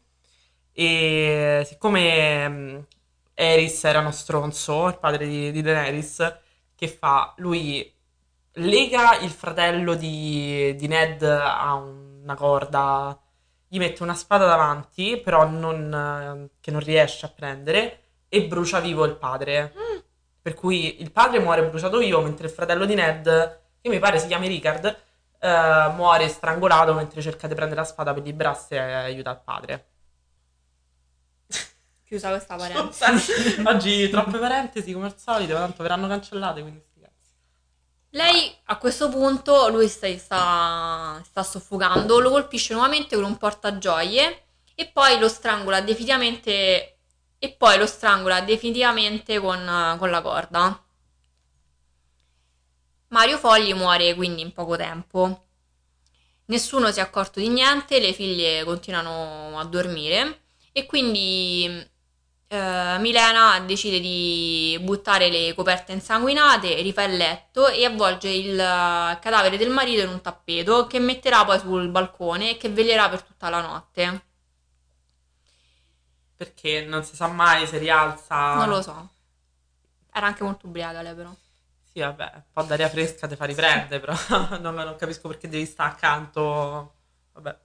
E 0.73 1.63
siccome 1.65 2.47
mh, 2.49 2.85
Aerys 3.35 3.83
era 3.83 3.99
uno 3.99 4.11
stronzo, 4.11 4.87
il 4.87 4.97
padre 4.97 5.27
di, 5.27 5.51
di 5.51 5.61
Daenerys, 5.61 6.37
che 6.75 6.87
fa? 6.87 7.33
Lui 7.37 7.89
lega 8.53 9.17
il 9.19 9.29
fratello 9.29 9.95
di, 9.95 10.73
di 10.75 10.87
Ned 10.87 11.21
a 11.23 11.75
una 12.25 12.35
corda, 12.35 13.17
gli 13.67 13.77
mette 13.77 14.03
una 14.03 14.13
spada 14.13 14.45
davanti, 14.45 15.17
però 15.17 15.47
non, 15.47 16.49
che 16.59 16.71
non 16.71 16.81
riesce 16.81 17.25
a 17.25 17.29
prendere, 17.29 18.01
e 18.27 18.45
brucia 18.47 18.79
vivo 18.79 19.05
il 19.05 19.15
padre. 19.15 19.73
Mm. 19.75 19.97
Per 20.41 20.53
cui 20.53 21.01
il 21.01 21.11
padre 21.11 21.39
muore 21.39 21.63
bruciato 21.63 21.97
vivo, 21.97 22.21
mentre 22.21 22.47
il 22.47 22.53
fratello 22.53 22.85
di 22.85 22.93
Ned, 22.93 23.59
che 23.81 23.89
mi 23.89 23.99
pare 23.99 24.19
si 24.19 24.27
chiami 24.27 24.47
Ricard, 24.47 24.85
eh, 25.39 25.91
muore 25.95 26.27
strangolato 26.27 26.93
mentre 26.93 27.21
cerca 27.21 27.47
di 27.47 27.55
prendere 27.55 27.79
la 27.81 27.85
spada 27.87 28.13
per 28.13 28.23
liberarsi 28.23 28.73
e 28.75 28.79
aiuta 28.79 29.31
il 29.31 29.41
padre. 29.43 29.87
Chiusa 32.05 32.29
questa 32.29 32.55
parentesi. 32.55 33.61
Oggi 33.65 34.09
troppe 34.09 34.37
parentesi 34.37 34.93
come 34.93 35.07
al 35.07 35.17
solito, 35.17 35.55
tanto 35.55 35.81
verranno 35.81 36.07
cancellate, 36.07 36.61
quindi. 36.61 36.83
Lei 38.15 38.49
a 38.65 38.77
questo 38.77 39.09
punto, 39.09 39.67
lui 39.67 39.89
sta, 39.89 40.07
sta, 40.17 41.21
sta 41.21 41.43
soffocando, 41.43 42.21
lo 42.21 42.29
colpisce 42.29 42.71
nuovamente 42.71 43.15
con 43.15 43.25
un 43.25 43.37
portagioie 43.37 44.43
e 44.73 44.87
poi 44.87 45.19
lo 45.19 45.27
strangola 45.27 45.81
definitivamente 45.81 46.99
e 47.37 47.51
poi 47.51 47.77
lo 47.77 47.85
strangola 47.85 48.39
definitivamente 48.39 49.37
con, 49.39 49.97
con 49.99 50.09
la 50.09 50.21
corda. 50.21 50.81
Mario 53.09 53.37
Fogli 53.37 53.73
muore 53.73 54.15
quindi 54.15 54.41
in 54.41 54.53
poco 54.53 54.77
tempo. 54.77 55.47
Nessuno 56.45 56.93
si 56.93 56.99
è 56.99 57.01
accorto 57.01 57.41
di 57.41 57.49
niente, 57.49 57.99
le 57.99 58.13
figlie 58.13 58.63
continuano 58.63 59.59
a 59.59 59.65
dormire 59.65 60.43
e 60.71 60.85
quindi 60.85 61.85
eh, 62.55 62.97
Milena 62.99 63.59
decide 63.59 63.99
di 63.99 64.77
buttare 64.81 65.29
le 65.29 65.53
coperte 65.53 65.91
insanguinate, 65.91 66.81
rifà 66.81 67.03
il 67.03 67.17
letto 67.17 67.67
e 67.67 67.85
avvolge 67.85 68.29
il 68.29 68.59
eh, 68.59 69.19
cadavere 69.19 69.57
del 69.57 69.69
marito 69.69 70.01
in 70.01 70.09
un 70.09 70.21
tappeto 70.21 70.87
che 70.87 70.99
metterà 70.99 71.45
poi 71.45 71.59
sul 71.59 71.89
balcone 71.89 72.51
e 72.51 72.57
che 72.57 72.69
veglierà 72.69 73.09
per 73.09 73.21
tutta 73.21 73.49
la 73.49 73.61
notte. 73.61 74.23
Perché 76.35 76.81
non 76.85 77.03
si 77.03 77.15
sa 77.15 77.27
mai 77.27 77.67
se 77.67 77.77
rialza. 77.77 78.55
Non 78.55 78.69
lo 78.69 78.81
so. 78.81 79.09
Era 80.11 80.27
anche 80.27 80.43
molto 80.43 80.67
ubriaca 80.67 81.01
lei 81.01 81.13
però. 81.13 81.33
Sì, 81.91 81.99
vabbè, 81.99 82.31
un 82.33 82.43
po' 82.51 82.63
d'aria 82.63 82.89
fresca 82.89 83.27
ti 83.27 83.35
fa 83.35 83.45
riprendere, 83.45 83.99
però 83.99 84.13
non, 84.59 84.75
non 84.75 84.95
capisco 84.97 85.27
perché 85.27 85.47
devi 85.47 85.65
stare 85.65 85.91
accanto. 85.91 86.93
Vabbè. 87.33 87.64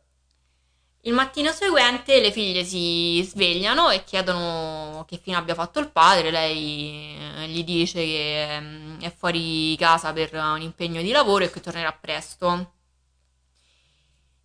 Il 1.05 1.15
mattino 1.15 1.51
seguente 1.51 2.21
le 2.21 2.31
figlie 2.31 2.63
si 2.63 3.23
svegliano 3.27 3.89
e 3.89 4.05
chiedono 4.05 5.05
che 5.09 5.17
fine 5.17 5.37
abbia 5.37 5.55
fatto 5.55 5.79
il 5.79 5.91
padre. 5.91 6.31
Lei 6.31 7.17
eh, 7.19 7.49
gli 7.49 7.65
dice 7.65 8.05
che 8.05 8.59
mm, 8.61 9.01
è 9.01 9.11
fuori 9.15 9.77
casa 9.79 10.13
per 10.13 10.35
un 10.35 10.61
impegno 10.61 11.01
di 11.01 11.11
lavoro 11.11 11.45
e 11.45 11.51
che 11.51 11.61
tornerà 11.61 11.91
presto. 11.93 12.73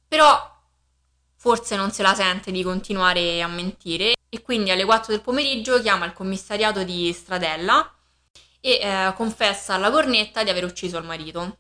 Però 0.08 0.54
forse 1.36 1.76
non 1.76 1.92
se 1.92 2.02
la 2.04 2.16
sente 2.16 2.52
di 2.52 2.64
continuare 2.64 3.42
a 3.42 3.48
mentire 3.48 4.14
e 4.30 4.42
quindi 4.42 4.72
alle 4.72 4.86
4 4.86 5.12
del 5.12 5.22
pomeriggio 5.22 5.82
chiama 5.82 6.06
il 6.06 6.14
commissariato 6.14 6.84
di 6.84 7.12
Stradella 7.12 7.94
e 8.62 8.80
eh, 8.82 9.14
confessa 9.16 9.74
alla 9.74 9.92
cornetta 9.92 10.44
di 10.44 10.50
aver 10.50 10.64
ucciso 10.64 10.98
il 10.98 11.04
marito. 11.04 11.58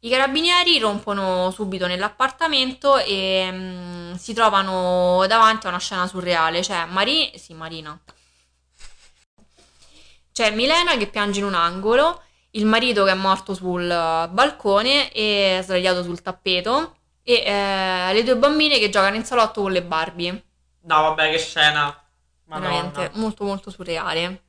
I 0.00 0.10
carabinieri 0.10 0.78
rompono 0.78 1.50
subito 1.50 1.88
nell'appartamento 1.88 2.98
e 2.98 3.48
mm, 3.50 4.14
si 4.14 4.32
trovano 4.32 5.26
davanti 5.26 5.66
a 5.66 5.70
una 5.70 5.80
scena 5.80 6.06
surreale, 6.06 6.62
cioè 6.62 6.84
Mari- 6.84 7.32
sì, 7.36 7.52
Marina. 7.52 7.98
C'è 10.32 10.52
Milena 10.52 10.96
che 10.96 11.08
piange 11.08 11.40
in 11.40 11.46
un 11.46 11.54
angolo, 11.54 12.22
il 12.50 12.64
marito 12.64 13.04
che 13.04 13.10
è 13.10 13.14
morto 13.14 13.54
sul 13.54 13.88
balcone 13.88 15.10
e 15.10 15.58
sdraiato 15.64 16.04
sul 16.04 16.22
tappeto 16.22 16.96
e 17.24 17.42
eh, 17.44 18.12
le 18.12 18.22
due 18.22 18.36
bambine 18.36 18.78
che 18.78 18.90
giocano 18.90 19.16
in 19.16 19.24
salotto 19.24 19.62
con 19.62 19.72
le 19.72 19.82
Barbie. 19.82 20.44
No, 20.82 21.02
vabbè, 21.02 21.30
che 21.32 21.38
scena. 21.38 21.86
Madonna. 22.44 22.68
Veramente 22.68 23.10
molto 23.18 23.44
molto 23.44 23.70
surreale. 23.70 24.44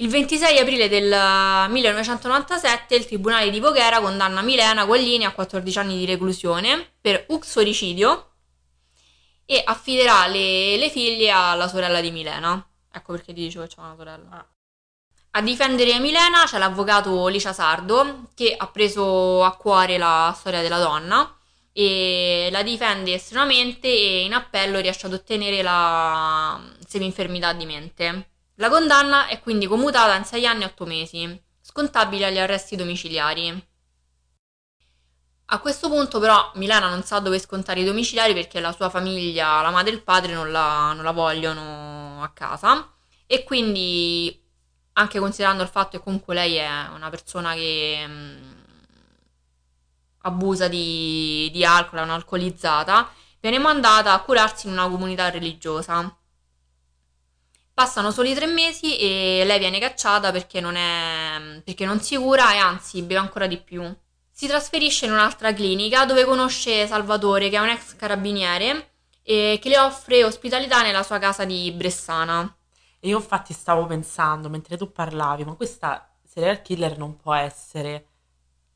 Il 0.00 0.10
26 0.10 0.60
aprile 0.60 0.88
del 0.88 1.08
1997 1.08 2.94
il 2.94 3.04
Tribunale 3.04 3.50
di 3.50 3.58
Voghera 3.58 4.00
condanna 4.00 4.42
Milena 4.42 4.84
Guaglini 4.84 5.24
a 5.24 5.32
14 5.32 5.76
anni 5.80 5.98
di 5.98 6.06
reclusione 6.06 6.92
per 7.00 7.24
uxoricidio 7.26 8.30
e 9.44 9.60
affiderà 9.64 10.28
le, 10.28 10.76
le 10.76 10.88
figlie 10.88 11.30
alla 11.30 11.66
sorella 11.66 12.00
di 12.00 12.12
Milena. 12.12 12.64
Ecco 12.92 13.10
perché 13.10 13.34
ti 13.34 13.40
dicevo 13.40 13.64
che 13.64 13.74
c'è 13.74 13.80
una 13.80 13.96
sorella. 13.96 14.48
A 15.30 15.42
difendere 15.42 15.98
Milena 15.98 16.44
c'è 16.46 16.58
l'avvocato 16.58 17.26
Licia 17.26 17.52
Sardo 17.52 18.28
che 18.36 18.54
ha 18.56 18.68
preso 18.68 19.42
a 19.42 19.56
cuore 19.56 19.98
la 19.98 20.32
storia 20.38 20.62
della 20.62 20.78
donna 20.78 21.36
e 21.72 22.50
la 22.52 22.62
difende 22.62 23.14
estremamente 23.14 23.88
e 23.88 24.22
in 24.22 24.32
appello 24.32 24.78
riesce 24.78 25.06
ad 25.06 25.14
ottenere 25.14 25.60
la 25.60 26.60
semi-infermità 26.86 27.52
di 27.52 27.66
mente. 27.66 28.28
La 28.60 28.68
condanna 28.70 29.28
è 29.28 29.40
quindi 29.40 29.66
commutata 29.66 30.16
in 30.16 30.24
6 30.24 30.46
anni 30.46 30.62
e 30.62 30.66
8 30.66 30.84
mesi, 30.84 31.42
scontabili 31.60 32.24
agli 32.24 32.38
arresti 32.38 32.74
domiciliari. 32.74 33.66
A 35.50 35.60
questo 35.60 35.88
punto 35.88 36.18
però 36.18 36.50
Milena 36.56 36.88
non 36.88 37.02
sa 37.04 37.20
dove 37.20 37.38
scontare 37.38 37.80
i 37.80 37.84
domiciliari 37.84 38.34
perché 38.34 38.60
la 38.60 38.72
sua 38.72 38.90
famiglia, 38.90 39.62
la 39.62 39.70
madre 39.70 39.92
e 39.92 39.94
il 39.94 40.02
padre 40.02 40.34
non 40.34 40.50
la, 40.50 40.92
non 40.92 41.04
la 41.04 41.12
vogliono 41.12 42.22
a 42.22 42.28
casa 42.30 42.92
e 43.26 43.44
quindi 43.44 44.44
anche 44.94 45.18
considerando 45.20 45.62
il 45.62 45.68
fatto 45.68 45.96
che 45.96 46.02
comunque 46.02 46.34
lei 46.34 46.56
è 46.56 46.68
una 46.92 47.08
persona 47.10 47.54
che 47.54 48.06
mh, 48.06 48.56
abusa 50.22 50.68
di, 50.68 51.48
di 51.52 51.64
alcol, 51.64 52.00
è 52.00 52.02
un'alcolizzata, 52.02 53.10
viene 53.40 53.58
mandata 53.58 54.12
a 54.12 54.20
curarsi 54.22 54.66
in 54.66 54.72
una 54.72 54.88
comunità 54.88 55.30
religiosa. 55.30 56.17
Passano 57.78 58.10
soli 58.10 58.34
tre 58.34 58.46
mesi 58.46 58.98
e 58.98 59.44
lei 59.46 59.60
viene 59.60 59.78
cacciata 59.78 60.32
perché 60.32 60.60
non, 60.60 60.74
è, 60.74 61.60
perché 61.62 61.84
non 61.84 62.00
si 62.00 62.16
cura 62.16 62.52
e 62.52 62.56
anzi 62.56 63.02
beve 63.02 63.20
ancora 63.20 63.46
di 63.46 63.56
più. 63.56 63.96
Si 64.32 64.48
trasferisce 64.48 65.06
in 65.06 65.12
un'altra 65.12 65.52
clinica 65.54 66.04
dove 66.04 66.24
conosce 66.24 66.88
Salvatore, 66.88 67.48
che 67.48 67.54
è 67.56 67.60
un 67.60 67.68
ex 67.68 67.94
carabiniere, 67.94 68.94
e 69.22 69.60
che 69.62 69.68
le 69.68 69.78
offre 69.78 70.24
ospitalità 70.24 70.82
nella 70.82 71.04
sua 71.04 71.20
casa 71.20 71.44
di 71.44 71.70
Bressana. 71.70 72.52
E 72.98 73.06
io 73.06 73.18
infatti 73.18 73.52
stavo 73.52 73.86
pensando, 73.86 74.48
mentre 74.48 74.76
tu 74.76 74.90
parlavi, 74.90 75.44
ma 75.44 75.52
questa 75.54 76.10
serial 76.24 76.60
killer 76.62 76.98
non 76.98 77.16
può 77.16 77.32
essere... 77.32 78.06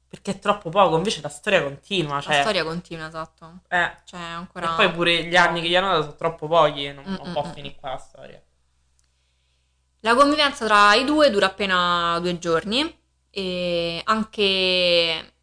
Perché 0.06 0.30
è 0.30 0.38
troppo 0.38 0.70
poco, 0.70 0.96
invece 0.96 1.20
la 1.22 1.28
storia 1.28 1.60
continua. 1.60 2.20
Cioè, 2.20 2.36
La 2.36 2.42
storia 2.42 2.62
continua, 2.62 3.08
esatto. 3.08 3.62
eh, 3.66 3.96
Cioè, 4.04 4.20
ancora... 4.20 4.74
E 4.74 4.76
poi 4.76 4.92
pure 4.92 5.24
gli 5.24 5.34
anni 5.34 5.60
che 5.60 5.66
gli 5.68 5.74
hanno 5.74 5.88
dato 5.88 6.02
sono 6.02 6.14
troppo 6.14 6.46
pochi 6.46 6.92
non, 6.92 7.02
non 7.04 7.30
Mm, 7.30 7.32
può 7.32 7.42
mm, 7.42 7.48
mm. 7.48 7.52
finire 7.52 7.74
qua 7.74 7.90
la 7.90 7.96
storia. 7.98 8.42
La 10.04 10.16
convivenza 10.16 10.64
tra 10.64 10.94
i 10.94 11.04
due 11.04 11.30
dura 11.30 11.46
appena 11.46 12.18
due 12.20 12.36
giorni 12.40 13.00
e 13.30 14.00
anche, 14.04 15.34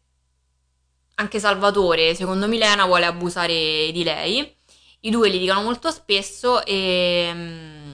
anche 1.14 1.40
Salvatore, 1.40 2.14
secondo 2.14 2.46
Milena, 2.46 2.84
vuole 2.84 3.06
abusare 3.06 3.90
di 3.90 4.02
lei. 4.04 4.54
I 5.00 5.10
due 5.10 5.30
litigano 5.30 5.62
molto 5.62 5.90
spesso 5.90 6.62
e 6.66 7.30
mm, 7.32 7.92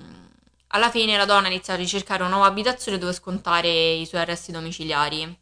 alla 0.68 0.90
fine 0.90 1.16
la 1.16 1.24
donna 1.24 1.46
inizia 1.46 1.74
a 1.74 1.76
ricercare 1.76 2.22
una 2.24 2.32
nuova 2.32 2.46
abitazione 2.46 2.98
dove 2.98 3.12
scontare 3.12 3.92
i 3.92 4.04
suoi 4.04 4.22
arresti 4.22 4.50
domiciliari. 4.50 5.38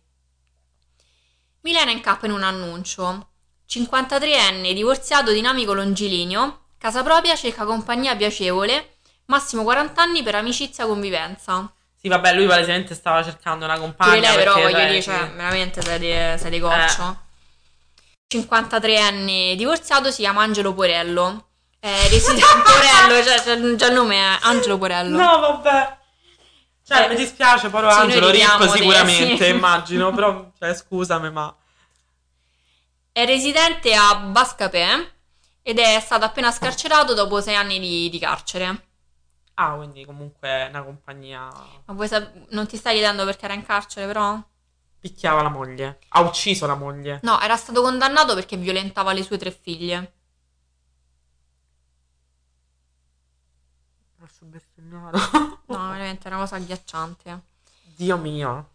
Milena 1.62 1.90
incappa 1.90 2.26
in 2.26 2.32
un 2.32 2.42
annuncio. 2.42 3.30
53enne, 3.66 4.74
divorziato, 4.74 5.32
dinamico, 5.32 5.72
longilineo, 5.72 6.66
casa 6.76 7.02
propria, 7.02 7.34
cerca 7.34 7.64
compagnia 7.64 8.14
piacevole, 8.14 8.93
massimo 9.26 9.62
40 9.62 10.02
anni 10.02 10.22
per 10.22 10.34
amicizia 10.34 10.86
convivenza. 10.86 11.72
Sì, 11.96 12.08
vabbè, 12.08 12.34
lui 12.34 12.46
palesemente 12.46 12.94
stava 12.94 13.22
cercando 13.24 13.64
una 13.64 13.78
compagna. 13.78 14.12
Pure 14.12 14.20
lei 14.20 14.36
però 14.36 14.54
perché, 14.54 14.68
voglio 14.68 14.78
cioè, 14.78 14.88
dire, 14.88 15.02
cioè, 15.02 15.30
veramente 15.34 15.82
sei 15.82 15.98
di, 15.98 16.38
sei 16.38 16.50
di 16.50 16.60
coccio. 16.60 17.22
53enne 18.34 19.54
divorziato 19.54 20.10
si 20.10 20.22
chiama 20.22 20.42
Angelo 20.42 20.74
Porello. 20.74 21.48
È 21.78 22.08
residente 22.08 22.44
Porello, 22.62 23.24
cioè, 23.24 23.42
cioè, 23.42 23.74
già 23.76 23.86
il 23.86 23.94
nome 23.94 24.16
è 24.16 24.38
Angelo 24.42 24.78
Porello. 24.78 25.16
No, 25.16 25.40
vabbè. 25.40 25.98
Cioè, 26.86 27.04
Eh, 27.04 27.08
mi 27.08 27.14
dispiace, 27.14 27.70
però 27.70 27.90
sì, 27.90 28.00
Angelo 28.00 28.30
di- 28.30 28.44
sicuramente, 28.68 29.44
sì. 29.44 29.50
immagino, 29.50 30.12
però, 30.14 30.50
cioè, 30.58 30.74
scusami, 30.74 31.30
ma... 31.30 31.54
È 33.10 33.24
residente 33.24 33.94
a 33.94 34.16
Bascapè 34.16 35.12
ed 35.62 35.78
è 35.78 36.00
stato 36.00 36.26
appena 36.26 36.50
scarcerato 36.50 37.14
dopo 37.14 37.40
sei 37.40 37.54
anni 37.54 37.78
di, 37.78 38.10
di 38.10 38.18
carcere. 38.18 38.88
Ah, 39.54 39.74
quindi 39.76 40.04
comunque 40.04 40.48
è 40.48 40.68
una 40.68 40.82
compagnia... 40.82 41.48
Ma 41.84 41.94
vuoi 41.94 42.08
sap- 42.08 42.48
non 42.50 42.66
ti 42.66 42.76
stai 42.76 42.94
chiedendo 42.94 43.24
perché 43.24 43.44
era 43.44 43.54
in 43.54 43.64
carcere 43.64 44.06
però? 44.06 44.42
Picchiava 44.98 45.42
la 45.42 45.48
moglie. 45.48 46.00
Ha 46.08 46.20
ucciso 46.20 46.66
la 46.66 46.74
moglie. 46.74 47.20
No, 47.22 47.40
era 47.40 47.56
stato 47.56 47.82
condannato 47.82 48.34
perché 48.34 48.56
violentava 48.56 49.12
le 49.12 49.22
sue 49.22 49.38
tre 49.38 49.50
figlie. 49.52 50.12
Posso 54.18 54.44
bestemmiare? 54.46 55.18
No, 55.66 55.78
veramente 55.88 56.24
è 56.24 56.28
una 56.28 56.40
cosa 56.40 56.56
agghiacciante. 56.56 57.42
Dio 57.96 58.16
mio. 58.18 58.70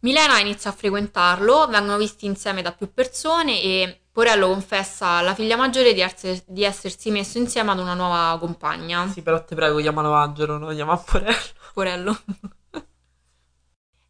Milena 0.00 0.38
inizia 0.38 0.70
a 0.70 0.74
frequentarlo, 0.74 1.66
vengono 1.68 1.96
visti 1.96 2.26
insieme 2.26 2.60
da 2.60 2.72
più 2.72 2.92
persone 2.92 3.60
e 3.60 4.01
Porello 4.12 4.48
confessa 4.48 5.06
alla 5.08 5.34
figlia 5.34 5.56
maggiore 5.56 5.92
di, 5.94 6.00
esse- 6.02 6.44
di 6.46 6.62
essersi 6.64 7.10
messo 7.10 7.38
insieme 7.38 7.72
ad 7.72 7.78
una 7.78 7.94
nuova 7.94 8.38
compagna. 8.38 9.08
Sì, 9.08 9.22
però 9.22 9.42
ti 9.44 9.54
prego, 9.54 9.78
chiamalo 9.78 10.12
Angelo, 10.12 10.58
non 10.58 10.74
chiama 10.74 10.96
Porello. 10.98 11.36
Porello. 11.72 12.16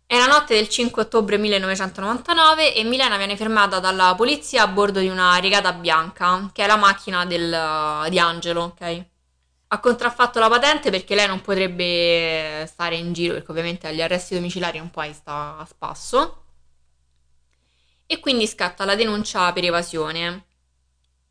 È 0.07 0.17
la 0.19 0.27
notte 0.27 0.55
del 0.55 0.69
5 0.69 1.03
ottobre 1.03 1.39
1999 1.39 2.75
e 2.75 2.85
Milena 2.85 3.17
viene 3.17 3.37
fermata 3.37 3.81
dalla 3.81 4.15
polizia 4.15 4.63
a 4.63 4.67
bordo 4.69 5.01
di 5.01 5.09
una 5.09 5.35
rigata 5.37 5.73
bianca, 5.73 6.51
che 6.53 6.63
è 6.65 6.67
la 6.67 6.77
macchina 6.77 7.25
del- 7.25 8.07
di 8.11 8.19
Angelo, 8.19 8.63
ok? 8.65 9.05
Ha 9.69 9.81
contraffatto 9.81 10.39
la 10.39 10.49
patente 10.51 10.91
perché 10.91 11.15
lei 11.15 11.27
non 11.27 11.41
potrebbe 11.41 12.67
stare 12.69 12.97
in 12.97 13.13
giro, 13.15 13.35
perché 13.35 13.51
ovviamente 13.51 13.87
agli 13.89 14.03
arresti 14.03 14.35
domiciliari 14.35 14.79
un 14.79 14.91
po' 14.91 15.03
sta 15.15 15.57
a 15.59 15.65
spasso. 15.65 16.42
E 18.13 18.21
quindi 18.21 18.47
scatta 18.47 18.85
la 18.85 18.95
denuncia 18.95 19.51
per 19.55 19.65
evasione. 19.65 20.45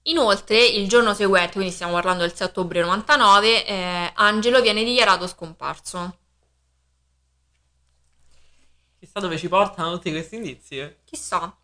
Inoltre, 0.06 0.66
il 0.66 0.88
giorno 0.90 1.14
seguente, 1.14 1.54
quindi 1.54 1.72
stiamo 1.72 1.94
parlando 1.94 2.24
del 2.24 2.34
6 2.34 2.48
ottobre 2.48 2.82
99, 2.82 3.66
eh, 3.68 4.12
Angelo 4.16 4.62
viene 4.62 4.84
dichiarato 4.84 5.28
scomparso. 5.28 6.18
Chissà 8.98 9.20
dove 9.20 9.38
ci 9.38 9.48
portano 9.48 9.92
tutti 9.92 10.10
questi 10.10 10.38
indizi. 10.38 10.80
eh. 10.80 11.02
Chissà. 11.06 11.56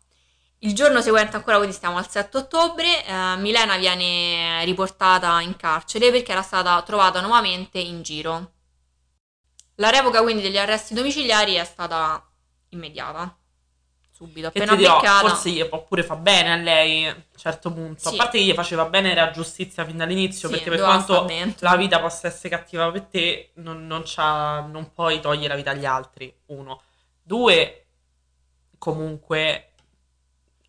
Il 0.58 0.72
giorno 0.72 1.00
seguente, 1.00 1.34
ancora 1.34 1.56
quindi 1.56 1.74
stiamo 1.74 1.96
al 1.98 2.08
7 2.08 2.36
ottobre, 2.36 3.04
eh, 3.04 3.36
Milena 3.38 3.76
viene 3.76 4.64
riportata 4.64 5.40
in 5.40 5.56
carcere 5.56 6.12
perché 6.12 6.30
era 6.30 6.42
stata 6.42 6.80
trovata 6.82 7.20
nuovamente 7.20 7.80
in 7.80 8.02
giro. 8.02 8.52
La 9.76 9.90
revoca 9.90 10.22
quindi 10.22 10.42
degli 10.42 10.58
arresti 10.58 10.94
domiciliari 10.94 11.54
è 11.54 11.64
stata 11.64 12.24
immediata. 12.68 13.37
Subito, 14.18 14.48
appena 14.48 14.72
ti 14.72 14.78
dirò, 14.78 14.98
beccata. 14.98 15.28
forse 15.28 15.50
gli 15.50 15.64
può 15.64 15.84
pure 15.84 16.02
fa 16.02 16.16
bene 16.16 16.52
a 16.52 16.56
lei 16.56 17.06
a 17.06 17.12
un 17.12 17.22
certo 17.36 17.72
punto. 17.72 18.08
Sì. 18.08 18.16
A 18.16 18.18
parte 18.18 18.38
che 18.38 18.44
gli 18.46 18.52
faceva 18.52 18.86
bene 18.86 19.12
era 19.12 19.30
giustizia 19.30 19.84
fin 19.84 19.96
dall'inizio, 19.96 20.48
Sì, 20.48 20.54
perché 20.54 20.70
per 20.70 20.80
quanto 20.80 21.24
la 21.60 21.76
vita 21.76 22.00
possa 22.00 22.26
essere 22.26 22.48
cattiva 22.48 22.90
per 22.90 23.02
te, 23.02 23.50
non, 23.54 23.86
non 23.86 24.02
c'ha- 24.04 24.66
non 24.68 24.92
puoi 24.92 25.20
togliere 25.20 25.50
la 25.50 25.54
vita 25.54 25.70
agli 25.70 25.84
altri. 25.84 26.34
Uno. 26.46 26.82
Due, 27.22 27.86
comunque, 28.76 29.72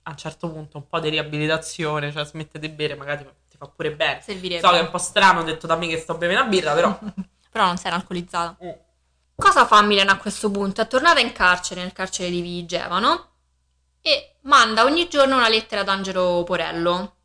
a 0.04 0.12
un 0.12 0.18
certo 0.18 0.52
punto 0.52 0.78
un 0.78 0.88
po' 0.88 1.00
di 1.00 1.10
riabilitazione, 1.10 2.12
cioè 2.12 2.26
smette 2.26 2.60
di 2.60 2.70
bere, 2.70 2.94
magari 2.94 3.24
ti 3.50 3.58
fa 3.58 3.66
pure 3.68 3.92
bene. 3.96 4.22
Servirebbe. 4.22 4.62
So 4.62 4.70
che 4.70 4.78
è 4.78 4.82
un 4.82 4.92
po' 4.92 5.00
strano, 5.00 5.40
ho 5.40 5.44
detto 5.44 5.66
da 5.66 5.76
me 5.76 5.88
che 5.88 5.98
sto 5.98 6.14
bevendo 6.14 6.42
una 6.44 6.50
birra, 6.52 6.74
però... 6.76 7.00
Però 7.52 7.66
non 7.66 7.78
era 7.84 7.96
alcolizzata. 7.96 8.56
Mm. 8.64 8.70
Cosa 9.36 9.66
fa 9.66 9.82
Milena 9.82 10.12
a 10.12 10.18
questo 10.18 10.52
punto? 10.52 10.82
È 10.82 10.88
tornata 10.88 11.20
in 11.20 11.32
carcere, 11.32 11.82
nel 11.82 11.94
carcere 11.94 12.30
di 12.30 12.42
Vigevano, 12.42 13.29
e 14.02 14.36
manda 14.42 14.84
ogni 14.84 15.08
giorno 15.08 15.36
una 15.38 15.50
lettera 15.50 15.82
ad 15.82 15.90
Angelo 15.90 16.44
Porello. 16.46 17.16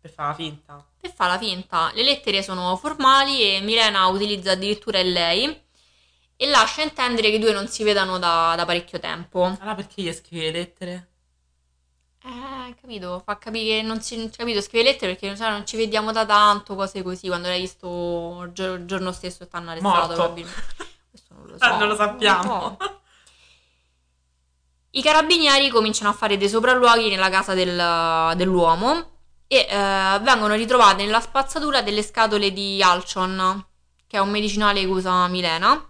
Per 0.00 0.10
fare 0.10 0.28
la 0.28 0.34
finta. 0.34 0.86
Per 1.00 1.12
fa 1.12 1.26
la 1.26 1.38
finta. 1.38 1.90
Le 1.94 2.02
lettere 2.02 2.42
sono 2.42 2.76
formali 2.76 3.42
e 3.42 3.60
Milena 3.60 4.06
utilizza 4.06 4.52
addirittura 4.52 4.98
il 4.98 5.12
lei 5.12 5.62
e 6.36 6.46
lascia 6.46 6.82
intendere 6.82 7.30
che 7.30 7.36
i 7.36 7.38
due 7.38 7.52
non 7.52 7.68
si 7.68 7.84
vedano 7.84 8.18
da, 8.18 8.54
da 8.56 8.64
parecchio 8.64 8.98
tempo. 8.98 9.44
Allora 9.44 9.74
perché 9.74 10.02
gli 10.02 10.12
scrive 10.12 10.44
le 10.44 10.50
lettere? 10.50 11.08
Eh, 12.26 12.74
capito, 12.80 13.20
fa 13.24 13.36
capire 13.36 13.80
che 13.80 13.82
non 13.82 14.00
si... 14.00 14.30
capito, 14.34 14.60
scrive 14.62 14.84
lettere 14.84 15.12
perché 15.14 15.36
sai, 15.36 15.50
non 15.50 15.66
ci 15.66 15.76
vediamo 15.76 16.10
da 16.10 16.24
tanto, 16.24 16.74
cose 16.74 17.02
così, 17.02 17.28
quando 17.28 17.48
l'hai 17.48 17.60
visto 17.60 18.42
il 18.44 18.52
gio- 18.52 18.74
il 18.74 18.86
giorno 18.86 19.12
stesso 19.12 19.42
e 19.42 19.48
ti 19.48 19.56
hanno 19.56 19.70
arrestato 19.70 20.16
Morto. 20.16 20.32
Questo 21.10 21.34
non 21.34 21.46
lo 21.46 21.58
so. 21.58 21.64
Ah, 21.64 21.76
non 21.78 21.88
lo 21.88 21.96
sappiamo. 21.96 22.58
Non 22.58 22.76
lo 22.78 22.84
so. 22.86 23.02
I 24.96 25.02
carabinieri 25.02 25.70
cominciano 25.70 26.10
a 26.10 26.12
fare 26.12 26.36
dei 26.36 26.48
sopralluoghi 26.48 27.10
nella 27.10 27.28
casa 27.28 27.52
del- 27.52 28.32
dell'uomo 28.36 29.10
e 29.48 29.66
eh, 29.68 30.18
vengono 30.20 30.54
ritrovate 30.54 31.04
nella 31.04 31.20
spazzatura 31.20 31.82
delle 31.82 32.02
scatole 32.04 32.52
di 32.52 32.80
Alcion, 32.80 33.66
che 34.06 34.16
è 34.16 34.20
un 34.20 34.30
medicinale 34.30 34.80
che 34.80 34.86
usa 34.86 35.26
Milena. 35.26 35.84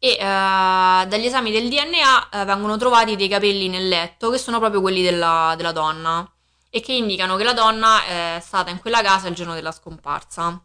E 0.00 0.08
eh, 0.08 0.16
dagli 0.18 1.24
esami 1.24 1.52
del 1.52 1.68
DNA 1.68 2.30
eh, 2.30 2.44
vengono 2.44 2.76
trovati 2.76 3.14
dei 3.14 3.28
capelli 3.28 3.68
nel 3.68 3.86
letto 3.86 4.30
che 4.30 4.38
sono 4.38 4.58
proprio 4.58 4.80
quelli 4.80 5.02
della, 5.02 5.54
della 5.56 5.70
donna 5.70 6.28
e 6.68 6.80
che 6.80 6.92
indicano 6.92 7.36
che 7.36 7.44
la 7.44 7.52
donna 7.52 8.04
è 8.04 8.38
stata 8.44 8.70
in 8.70 8.80
quella 8.80 9.02
casa 9.02 9.28
il 9.28 9.36
giorno 9.36 9.54
della 9.54 9.70
scomparsa. 9.70 10.60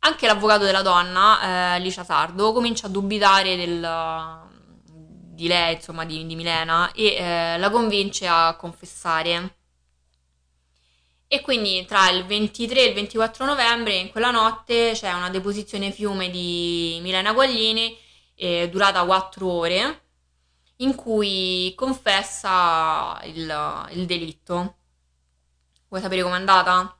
Anche 0.00 0.26
l'avvocato 0.28 0.62
della 0.62 0.82
donna, 0.82 1.74
eh, 1.74 1.80
Licia 1.80 2.04
Sardo, 2.04 2.52
comincia 2.52 2.86
a 2.86 2.90
dubitare 2.90 3.56
del- 3.56 4.52
di 5.34 5.46
lei, 5.46 5.74
insomma, 5.74 6.04
di, 6.04 6.26
di 6.26 6.36
Milena, 6.36 6.92
e 6.92 7.14
eh, 7.14 7.58
la 7.58 7.70
convince 7.70 8.26
a 8.26 8.56
confessare. 8.56 9.56
E 11.26 11.40
quindi 11.40 11.84
tra 11.86 12.10
il 12.10 12.24
23 12.24 12.80
e 12.80 12.88
il 12.88 12.94
24 12.94 13.44
novembre, 13.44 13.94
in 13.94 14.10
quella 14.10 14.30
notte, 14.30 14.92
c'è 14.94 15.12
una 15.12 15.30
deposizione 15.30 15.90
fiume 15.90 16.30
di 16.30 16.98
Milena 17.02 17.32
Guaglini, 17.32 17.96
eh, 18.36 18.68
durata 18.70 19.04
4 19.04 19.50
ore, 19.50 20.02
in 20.76 20.94
cui 20.94 21.72
confessa 21.76 23.20
il, 23.24 23.88
il 23.92 24.06
delitto. 24.06 24.76
Vuoi 25.88 26.00
sapere 26.00 26.22
com'è 26.22 26.34
andata? 26.34 26.96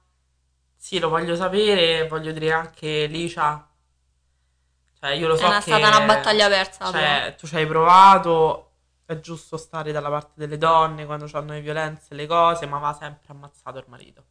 Sì, 0.76 0.98
lo 0.98 1.08
voglio 1.08 1.34
sapere, 1.36 2.06
voglio 2.08 2.32
dire 2.32 2.52
anche 2.52 3.06
Licia. 3.06 3.68
Cioè, 5.04 5.12
io 5.12 5.28
lo 5.28 5.36
so 5.36 5.44
è 5.44 5.48
una- 5.48 5.56
che... 5.56 5.70
stata 5.70 5.86
una 5.86 6.06
battaglia 6.06 6.48
persa. 6.48 6.90
Cioè, 6.90 7.34
tu 7.38 7.46
ci 7.46 7.56
hai 7.56 7.66
provato, 7.66 8.70
è 9.04 9.20
giusto 9.20 9.58
stare 9.58 9.92
dalla 9.92 10.08
parte 10.08 10.32
delle 10.36 10.56
donne 10.56 11.04
quando 11.04 11.28
hanno 11.30 11.52
le 11.52 11.60
violenze 11.60 12.14
le 12.14 12.26
cose, 12.26 12.64
ma 12.64 12.78
va 12.78 12.96
sempre 12.98 13.26
ammazzato 13.28 13.76
il 13.76 13.84
marito. 13.88 14.24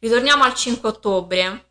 Ritorniamo 0.00 0.44
al 0.44 0.52
5 0.52 0.88
ottobre. 0.90 1.68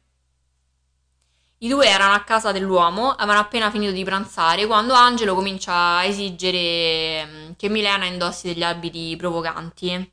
I 1.60 1.68
due 1.68 1.86
erano 1.88 2.16
a 2.16 2.24
casa 2.24 2.52
dell'uomo, 2.52 3.12
avevano 3.12 3.40
appena 3.40 3.70
finito 3.70 3.92
di 3.92 4.04
pranzare 4.04 4.66
quando 4.66 4.96
Angelo 4.96 5.36
comincia 5.36 5.98
a 5.98 6.04
esigere 6.04 7.26
mm, 7.26 7.52
che 7.56 7.70
Milena 7.70 8.06
indossi 8.06 8.48
degli 8.48 8.64
abiti 8.64 9.16
provocanti. 9.16 10.12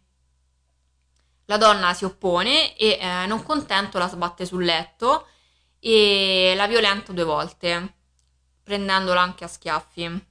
La 1.47 1.57
donna 1.57 1.95
si 1.95 2.05
oppone 2.05 2.77
e, 2.77 2.99
eh, 3.01 3.27
non 3.27 3.43
contento, 3.43 3.97
la 3.97 4.09
sbatte 4.09 4.45
sul 4.45 4.63
letto 4.63 5.27
e 5.81 6.53
la 6.55 6.67
violenta 6.67 7.13
due 7.13 7.25
volte, 7.25 7.95
prendendola 8.71 9.21
anche 9.21 9.43
a 9.43 9.49
schiaffi. 9.49 10.25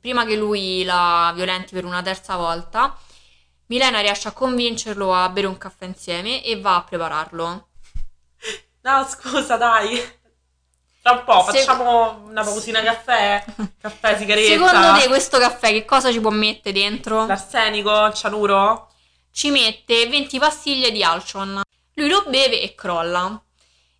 Prima 0.00 0.24
che 0.24 0.36
lui 0.36 0.84
la 0.84 1.32
violenti 1.34 1.74
per 1.74 1.84
una 1.84 2.00
terza 2.02 2.36
volta, 2.36 2.96
Milena 3.66 3.98
riesce 3.98 4.28
a 4.28 4.32
convincerlo 4.32 5.12
a 5.12 5.28
bere 5.28 5.48
un 5.48 5.58
caffè 5.58 5.86
insieme 5.86 6.42
e 6.44 6.60
va 6.60 6.76
a 6.76 6.84
prepararlo. 6.84 7.68
No, 8.82 9.06
scusa, 9.08 9.56
dai. 9.56 10.18
Tra 11.02 11.12
un 11.12 11.24
po', 11.24 11.44
Se- 11.50 11.58
facciamo 11.58 12.22
una 12.26 12.42
pausina 12.44 12.80
caffè, 12.80 13.44
caffè, 13.80 14.16
sigaretta. 14.18 14.52
Secondo 14.52 14.98
te 15.00 15.08
questo 15.08 15.38
caffè 15.38 15.70
che 15.72 15.84
cosa 15.84 16.12
ci 16.12 16.20
può 16.20 16.30
mettere 16.30 16.78
dentro? 16.78 17.26
L'arsenico, 17.26 18.06
il 18.06 18.14
cianuro? 18.14 18.92
Ci 19.32 19.50
mette 19.50 20.06
20 20.06 20.38
pastiglie 20.38 20.92
di 20.92 21.02
Alcion. 21.02 21.60
Lui 21.94 22.08
lo 22.08 22.24
beve 22.28 22.60
e 22.60 22.74
crolla. 22.74 23.40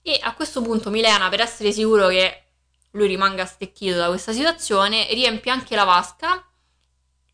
E 0.02 0.18
a 0.22 0.32
questo 0.34 0.62
punto 0.62 0.90
Milena, 0.90 1.28
per 1.28 1.40
essere 1.40 1.72
sicuro 1.72 2.08
che 2.08 2.44
lui 2.92 3.06
rimanga 3.08 3.44
stecchito 3.46 3.96
da 3.96 4.08
questa 4.08 4.32
situazione, 4.32 5.06
riempie 5.12 5.50
anche 5.50 5.74
la 5.76 5.84
vasca, 5.84 6.44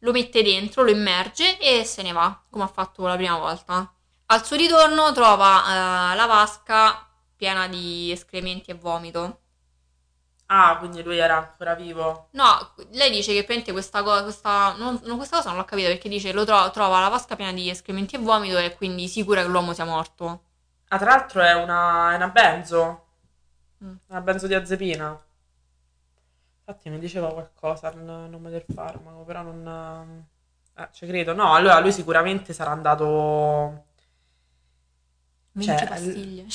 lo 0.00 0.12
mette 0.12 0.42
dentro, 0.42 0.82
lo 0.82 0.90
immerge 0.90 1.58
e 1.58 1.84
se 1.84 2.02
ne 2.02 2.12
va, 2.12 2.42
come 2.50 2.64
ha 2.64 2.68
fatto 2.68 3.06
la 3.06 3.16
prima 3.16 3.38
volta. 3.38 3.92
Al 4.26 4.44
suo 4.44 4.56
ritorno 4.56 5.12
trova 5.12 6.12
eh, 6.12 6.16
la 6.16 6.26
vasca 6.26 7.08
piena 7.36 7.68
di 7.68 8.10
escrementi 8.12 8.70
e 8.70 8.74
vomito. 8.74 9.40
Ah, 10.48 10.76
quindi 10.78 11.02
lui 11.04 11.18
era 11.18 11.36
ancora 11.36 11.74
vivo. 11.76 12.30
No, 12.34 12.74
lei 12.92 13.10
dice 13.10 13.32
che 13.32 13.38
praticamente 13.44 13.72
questa, 13.72 14.02
co- 14.04 14.22
questa, 14.22 14.74
non, 14.78 15.00
non- 15.04 15.16
questa 15.16 15.36
cosa 15.38 15.48
non 15.48 15.58
l'ho 15.58 15.64
capita 15.64 15.88
perché 15.88 16.08
dice 16.08 16.32
lo 16.32 16.44
tro- 16.44 16.70
trova 16.70 17.00
la 17.00 17.08
vasca 17.08 17.34
piena 17.34 17.52
di 17.52 17.68
escrementi 17.70 18.14
e 18.14 18.18
vomito 18.20 18.58
e 18.58 18.76
quindi 18.76 19.08
sicura 19.08 19.42
che 19.42 19.48
l'uomo 19.48 19.72
sia 19.72 19.84
morto. 19.84 20.42
Ah, 20.88 20.98
tra 20.98 21.10
l'altro 21.10 21.42
è 21.42 21.52
una, 21.54 22.12
è 22.12 22.16
una 22.16 22.28
benzo. 22.28 23.04
Mm. 23.84 23.96
Una 24.08 24.20
benzodiazepina. 24.20 25.25
Infatti 26.68 26.90
mi 26.90 26.98
diceva 26.98 27.32
qualcosa 27.32 27.90
il 27.92 27.98
nome 28.00 28.50
del 28.50 28.64
farmaco, 28.72 29.22
però 29.22 29.42
non... 29.42 30.24
Eh, 30.76 30.88
ci 30.92 31.06
credo. 31.06 31.32
No, 31.32 31.54
allora 31.54 31.78
lui 31.80 31.92
sicuramente 31.92 32.52
sarà 32.52 32.70
andato... 32.72 33.84
20 35.52 35.76
Cioè, 35.78 35.88
pastiglie. 35.88 36.46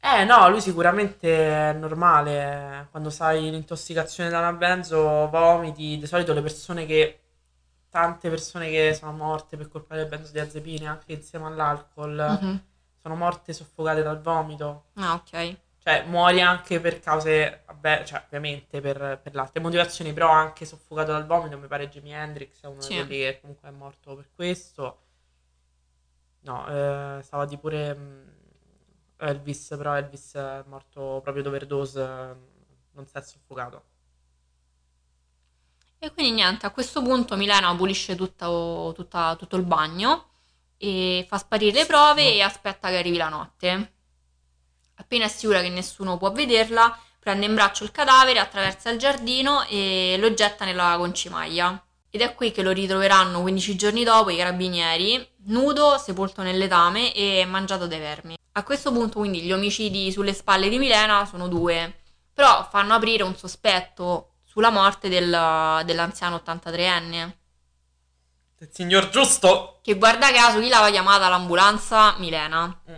Eh 0.00 0.24
no, 0.24 0.48
lui 0.48 0.60
sicuramente 0.60 1.70
è 1.70 1.72
normale. 1.72 2.86
Quando 2.92 3.10
sai 3.10 3.50
l'intossicazione 3.50 4.30
da 4.30 4.38
una 4.38 4.52
benzo, 4.52 5.28
vomiti. 5.28 5.98
Di 5.98 6.06
solito 6.06 6.32
le 6.32 6.42
persone 6.42 6.86
che... 6.86 7.20
Tante 7.88 8.28
persone 8.28 8.68
che 8.70 8.94
sono 8.94 9.12
morte 9.12 9.56
per 9.56 9.68
colpa 9.68 9.94
delle 9.96 10.06
benzodiazepine, 10.08 10.86
anche 10.86 11.12
insieme 11.12 11.46
all'alcol, 11.46 12.38
Mhm. 12.40 12.62
sono 13.00 13.16
morte 13.16 13.52
soffocate 13.54 14.02
dal 14.02 14.20
vomito. 14.20 14.84
Ah, 14.96 15.14
ok. 15.14 15.56
Cioè, 15.86 16.04
muori 16.06 16.40
anche 16.42 16.80
per 16.80 16.98
cause, 17.00 17.62
vabbè, 17.66 18.04
cioè, 18.04 18.22
ovviamente 18.26 18.80
per, 18.80 19.20
per 19.22 19.34
le 19.34 19.40
altre 19.40 19.60
motivazioni, 19.60 20.12
però 20.12 20.28
anche 20.30 20.64
soffocato 20.66 21.12
dal 21.12 21.26
vomito, 21.26 21.56
mi 21.58 21.68
pare 21.68 21.88
Jimi 21.88 22.12
Hendrix 22.12 22.60
è 22.62 22.66
uno 22.66 22.82
Sì. 22.82 22.94
di 22.94 22.94
quelli 22.94 23.18
che 23.20 23.38
comunque 23.40 23.68
è 23.68 23.72
morto 23.72 24.16
per 24.16 24.28
questo. 24.34 24.98
No, 26.42 26.66
eh, 27.18 27.22
stava 27.22 27.44
di 27.44 27.58
pure 27.58 27.94
mh, 27.94 28.32
Elvis, 29.18 29.74
però 29.76 29.94
Elvis 29.96 30.34
è 30.34 30.62
morto 30.66 31.20
proprio 31.22 31.42
d'overdose, 31.42 32.00
eh, 32.02 32.34
non 32.92 33.06
si 33.06 33.16
è 33.16 33.20
soffocato. 33.22 33.84
E 35.98 36.10
quindi 36.12 36.32
niente, 36.32 36.64
a 36.66 36.70
questo 36.70 37.02
punto 37.02 37.36
Milena 37.36 37.74
pulisce 37.76 38.14
tutto, 38.14 38.92
tutta- 38.94 39.36
tutto 39.36 39.56
il 39.56 39.64
bagno 39.64 40.28
e 40.78 41.26
fa 41.28 41.38
sparire 41.38 41.80
le 41.80 41.86
prove 41.86 42.32
e 42.34 42.40
aspetta 42.42 42.88
che 42.88 42.96
arrivi 42.98 43.16
la 43.18 43.28
notte. 43.28 43.92
Appena 44.96 45.28
sicura 45.28 45.60
che 45.60 45.68
nessuno 45.68 46.16
può 46.16 46.32
vederla, 46.32 46.98
prende 47.18 47.46
in 47.46 47.54
braccio 47.54 47.84
il 47.84 47.90
cadavere, 47.92 48.38
attraversa 48.38 48.90
il 48.90 48.98
giardino 48.98 49.64
e 49.66 50.16
lo 50.18 50.32
getta 50.34 50.64
nella 50.64 50.96
concimaglia. 50.96 51.80
Ed 52.10 52.20
è 52.22 52.34
qui 52.34 52.50
che 52.50 52.62
lo 52.62 52.70
ritroveranno 52.70 53.40
15 53.42 53.76
giorni 53.76 54.04
dopo 54.04 54.30
i 54.30 54.36
carabinieri, 54.36 55.28
nudo, 55.46 55.98
sepolto 55.98 56.42
nel 56.42 56.56
letame 56.56 57.12
e 57.12 57.44
mangiato 57.46 57.86
dai 57.86 57.98
vermi. 57.98 58.36
A 58.52 58.62
questo 58.62 58.90
punto 58.90 59.18
quindi 59.18 59.42
gli 59.42 59.52
omicidi 59.52 60.10
sulle 60.10 60.32
spalle 60.32 60.68
di 60.70 60.78
Milena 60.78 61.26
sono 61.26 61.46
due, 61.46 62.00
però 62.32 62.66
fanno 62.70 62.94
aprire 62.94 63.22
un 63.22 63.36
sospetto 63.36 64.36
sulla 64.44 64.70
morte 64.70 65.10
del- 65.10 65.82
dell'anziano 65.84 66.36
83enne. 66.36 67.36
Il 68.58 68.70
signor 68.72 69.10
giusto. 69.10 69.80
che 69.82 69.94
guarda 69.96 70.32
caso 70.32 70.60
chi 70.60 70.68
l'aveva 70.68 70.90
chiamata 70.90 71.28
l'ambulanza? 71.28 72.14
Milena. 72.18 72.80
Mm. 72.90 72.96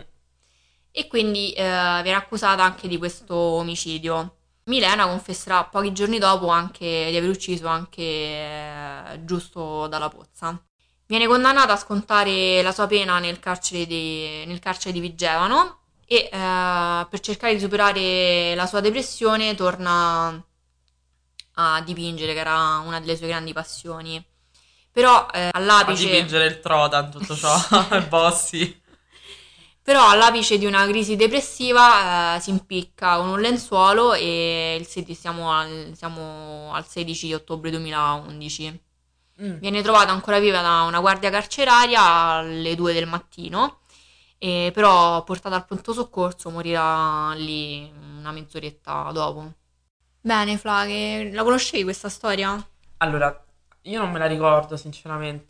E 0.91 1.07
quindi 1.07 1.51
eh, 1.53 1.63
viene 1.63 2.15
accusata 2.15 2.63
anche 2.63 2.87
di 2.87 2.97
questo 2.97 3.35
omicidio. 3.35 4.35
Milena 4.65 5.07
confesserà 5.07 5.63
pochi 5.65 5.91
giorni 5.93 6.19
dopo 6.19 6.47
anche 6.49 7.07
di 7.09 7.17
aver 7.17 7.29
ucciso 7.29 7.67
anche 7.67 8.01
eh, 8.01 9.25
Giusto 9.25 9.87
dalla 9.87 10.09
Pozza. 10.09 10.61
Viene 11.07 11.25
condannata 11.25 11.73
a 11.73 11.77
scontare 11.77 12.61
la 12.61 12.71
sua 12.71 12.85
pena 12.85 13.17
nel 13.19 13.39
carcere 13.39 13.87
di, 13.87 14.43
nel 14.45 14.59
carcere 14.59 14.93
di 14.93 14.99
Vigevano 14.99 15.79
e 16.05 16.29
eh, 16.31 17.07
per 17.09 17.19
cercare 17.19 17.53
di 17.53 17.59
superare 17.59 18.53
la 18.55 18.67
sua 18.67 18.79
depressione 18.79 19.55
torna 19.55 20.43
a 21.53 21.81
dipingere, 21.81 22.33
che 22.33 22.39
era 22.39 22.81
una 22.85 22.99
delle 22.99 23.17
sue 23.17 23.27
grandi 23.27 23.53
passioni. 23.53 24.23
Però 24.91 25.27
eh, 25.31 25.45
A 25.45 25.49
all'apice... 25.53 26.05
dipingere 26.05 26.45
il 26.45 26.59
Trotan, 26.59 27.11
tutto 27.11 27.35
ciò. 27.35 27.55
Bossi. 28.09 28.78
Però 29.89 30.07
all'apice 30.07 30.59
di 30.59 30.67
una 30.67 30.85
crisi 30.85 31.15
depressiva 31.15 32.35
eh, 32.35 32.39
si 32.41 32.51
impicca 32.51 33.17
con 33.17 33.29
un 33.29 33.39
lenzuolo 33.41 34.13
e 34.13 34.77
il 34.79 34.85
16 34.85 35.19
siamo, 35.19 35.51
al, 35.51 35.93
siamo 35.95 36.71
al 36.71 36.85
16 36.85 37.33
ottobre 37.33 37.71
2011. 37.71 38.83
Mm. 39.41 39.57
Viene 39.57 39.81
trovata 39.81 40.11
ancora 40.11 40.37
viva 40.37 40.61
da 40.61 40.83
una 40.83 40.99
guardia 40.99 41.31
carceraria 41.31 42.03
alle 42.03 42.75
2 42.75 42.93
del 42.93 43.07
mattino, 43.07 43.79
e 44.37 44.69
però 44.75 45.23
portata 45.23 45.55
al 45.55 45.65
pronto 45.65 45.91
soccorso 45.91 46.51
morirà 46.51 47.33
lì 47.33 47.91
una 48.19 48.31
mezz'oretta 48.31 49.09
dopo. 49.11 49.53
Bene, 50.21 50.57
Fla, 50.59 50.85
che- 50.85 51.31
la 51.33 51.41
conoscevi 51.41 51.81
questa 51.81 52.09
storia? 52.09 52.63
Allora, 52.97 53.43
io 53.81 53.99
non 53.99 54.11
me 54.11 54.19
la 54.19 54.27
ricordo, 54.27 54.77
sinceramente. 54.77 55.47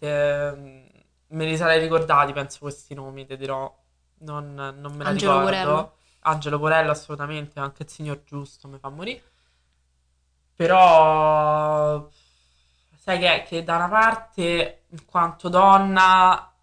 Me 1.28 1.46
li 1.46 1.58
sarei 1.58 1.82
ricordati, 1.82 2.32
penso, 2.32 2.60
questi 2.62 2.94
nomi, 2.94 3.26
ti 3.26 3.36
dirò. 3.36 3.79
Non, 4.20 4.54
non 4.54 4.94
me 4.96 5.04
la 5.04 5.10
Angelo 5.10 5.40
ricordo. 5.40 5.44
Porello. 5.44 5.94
Angelo 6.22 6.60
Porello, 6.60 6.92
assolutamente, 6.92 7.60
anche 7.60 7.84
il 7.84 7.90
signor 7.90 8.24
Giusto 8.24 8.68
mi 8.68 8.78
fa 8.78 8.90
morire. 8.90 9.24
Però, 10.56 12.10
sai 12.98 13.20
che, 13.20 13.46
che 13.48 13.64
da 13.64 13.78
una 13.78 13.88
parte, 13.88 14.84
in 14.90 15.06
quanto 15.06 15.48
donna, 15.48 16.54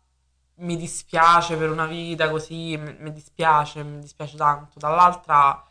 mi 0.56 0.76
dispiace 0.76 1.56
per 1.56 1.70
una 1.70 1.86
vita 1.86 2.28
così, 2.28 2.76
mi, 2.76 2.94
mi 2.98 3.12
dispiace, 3.12 3.82
mi 3.82 4.00
dispiace 4.00 4.36
tanto. 4.36 4.78
Dall'altra, 4.78 5.64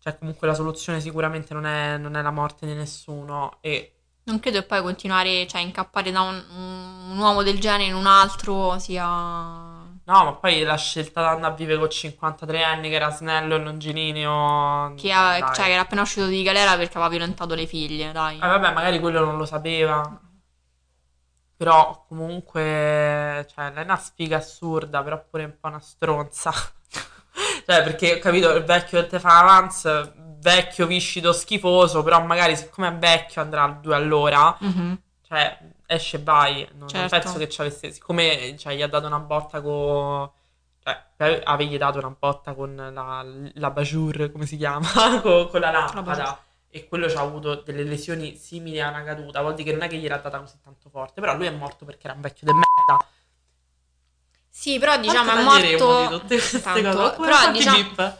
cioè, 0.00 0.18
comunque 0.18 0.48
la 0.48 0.54
soluzione 0.54 1.00
sicuramente 1.00 1.54
non 1.54 1.64
è, 1.64 1.96
non 1.96 2.16
è 2.16 2.22
la 2.22 2.32
morte 2.32 2.66
di 2.66 2.74
nessuno. 2.74 3.58
E 3.60 3.94
Non 4.24 4.40
credo 4.40 4.58
che 4.60 4.66
poi 4.66 4.82
continuare, 4.82 5.46
cioè 5.46 5.60
incappare 5.60 6.10
da 6.10 6.22
un, 6.22 6.44
un 7.10 7.18
uomo 7.18 7.44
del 7.44 7.60
genere 7.60 7.84
in 7.84 7.94
un 7.94 8.06
altro 8.06 8.78
sia... 8.80 9.69
No, 10.10 10.24
ma 10.24 10.32
poi 10.32 10.64
la 10.64 10.76
scelta 10.76 11.20
di 11.20 11.26
andare 11.28 11.52
a 11.52 11.56
vivere 11.56 11.78
con 11.78 11.88
53 11.88 12.64
anni 12.64 12.88
che 12.88 12.96
era 12.96 13.10
snello 13.10 13.54
e 13.54 13.58
longilineo. 13.60 14.94
Che, 14.96 15.12
ha- 15.12 15.52
cioè, 15.52 15.66
che 15.66 15.70
era 15.72 15.82
appena 15.82 16.02
uscito 16.02 16.26
di 16.26 16.42
galera 16.42 16.72
perché 16.76 16.94
aveva 16.94 17.08
violentato 17.08 17.54
le 17.54 17.64
figlie, 17.66 18.10
dai. 18.10 18.34
Eh, 18.36 18.40
vabbè, 18.40 18.72
magari 18.72 18.98
quello 18.98 19.24
non 19.24 19.36
lo 19.36 19.44
sapeva. 19.44 20.20
Però 21.56 22.04
comunque, 22.08 23.46
cioè, 23.54 23.70
lei 23.70 23.82
è 23.82 23.84
una 23.84 23.96
sfiga 23.98 24.38
assurda, 24.38 25.02
però 25.02 25.22
pure 25.30 25.44
un 25.44 25.54
po' 25.60 25.68
una 25.68 25.80
stronza. 25.80 26.52
Cioè, 27.64 27.84
perché 27.84 28.14
ho 28.14 28.18
capito, 28.18 28.52
il 28.54 28.64
vecchio 28.64 29.06
del 29.06 29.20
fa 29.20 29.38
avance, 29.38 30.12
vecchio, 30.40 30.86
viscido, 30.88 31.32
schifoso, 31.32 32.02
però 32.02 32.20
magari 32.24 32.56
siccome 32.56 32.88
è 32.88 32.94
vecchio 32.96 33.40
andrà 33.40 33.62
al 33.62 33.78
due 33.80 33.94
all'ora, 33.94 34.56
Mhm. 34.58 35.00
cioè, 35.26 35.56
esce 35.90 36.18
vai. 36.22 36.66
Non, 36.70 36.80
non 36.80 36.88
Certo. 36.88 37.18
penso 37.18 37.38
che 37.38 37.48
ci 37.48 37.60
avesse, 37.60 37.90
siccome 37.90 38.56
cioè, 38.56 38.74
gli 38.74 38.82
ha 38.82 38.88
dato 38.88 39.06
una 39.06 39.18
botta 39.18 39.60
con... 39.60 40.30
Cioè, 40.82 41.02
per 41.16 41.42
avergli 41.44 41.76
dato 41.76 41.98
una 41.98 42.14
botta 42.16 42.54
con 42.54 42.74
la, 42.74 43.24
la 43.54 43.70
Bajur, 43.70 44.30
come 44.32 44.46
si 44.46 44.56
chiama? 44.56 44.88
con, 45.20 45.48
con 45.48 45.60
la 45.60 45.70
lampada. 45.70 46.02
Bajur. 46.02 46.38
E 46.72 46.86
quello 46.86 47.10
ci 47.10 47.16
ha 47.16 47.20
avuto 47.20 47.56
delle 47.56 47.82
lesioni 47.82 48.36
simili 48.36 48.80
a 48.80 48.88
una 48.88 49.02
caduta. 49.02 49.40
Vuol 49.40 49.54
dire 49.54 49.70
che 49.70 49.76
non 49.76 49.84
è 49.84 49.88
che 49.88 49.96
gli 49.96 50.06
era 50.06 50.18
data 50.18 50.38
così 50.38 50.54
tanto 50.62 50.88
forte. 50.88 51.20
Però 51.20 51.34
lui 51.36 51.46
è 51.46 51.50
morto 51.50 51.84
perché 51.84 52.06
era 52.06 52.14
un 52.14 52.20
vecchio 52.22 52.46
de 52.46 52.52
merda. 52.52 53.04
Sì, 54.48 54.78
però 54.78 54.96
diciamo 54.98 55.30
è 55.30 55.42
Quanto 55.42 55.50
taglieremo 55.50 55.84
morto... 55.84 56.14
di 56.14 56.20
tutte 56.20 56.34
queste 56.36 56.60
Tanto, 56.60 56.90
cose? 56.92 57.16
Però, 57.16 57.50
diciamo-? 57.50 58.18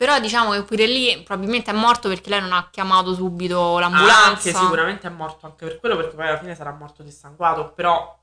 Però 0.00 0.18
diciamo 0.18 0.52
che 0.52 0.62
pure 0.62 0.86
lì 0.86 1.22
probabilmente 1.22 1.70
è 1.70 1.74
morto 1.74 2.08
perché 2.08 2.30
lei 2.30 2.40
non 2.40 2.52
ha 2.52 2.70
chiamato 2.70 3.12
subito 3.12 3.76
Anche 3.76 3.80
l'ambulanza. 3.80 4.50
sicuramente 4.50 5.06
è 5.06 5.10
morto 5.10 5.44
anche 5.44 5.66
per 5.66 5.78
quello, 5.78 5.96
perché 5.96 6.14
poi 6.16 6.26
alla 6.26 6.38
fine 6.38 6.54
sarà 6.54 6.70
morto 6.72 7.02
dissanguato. 7.02 7.72
Però, 7.72 8.18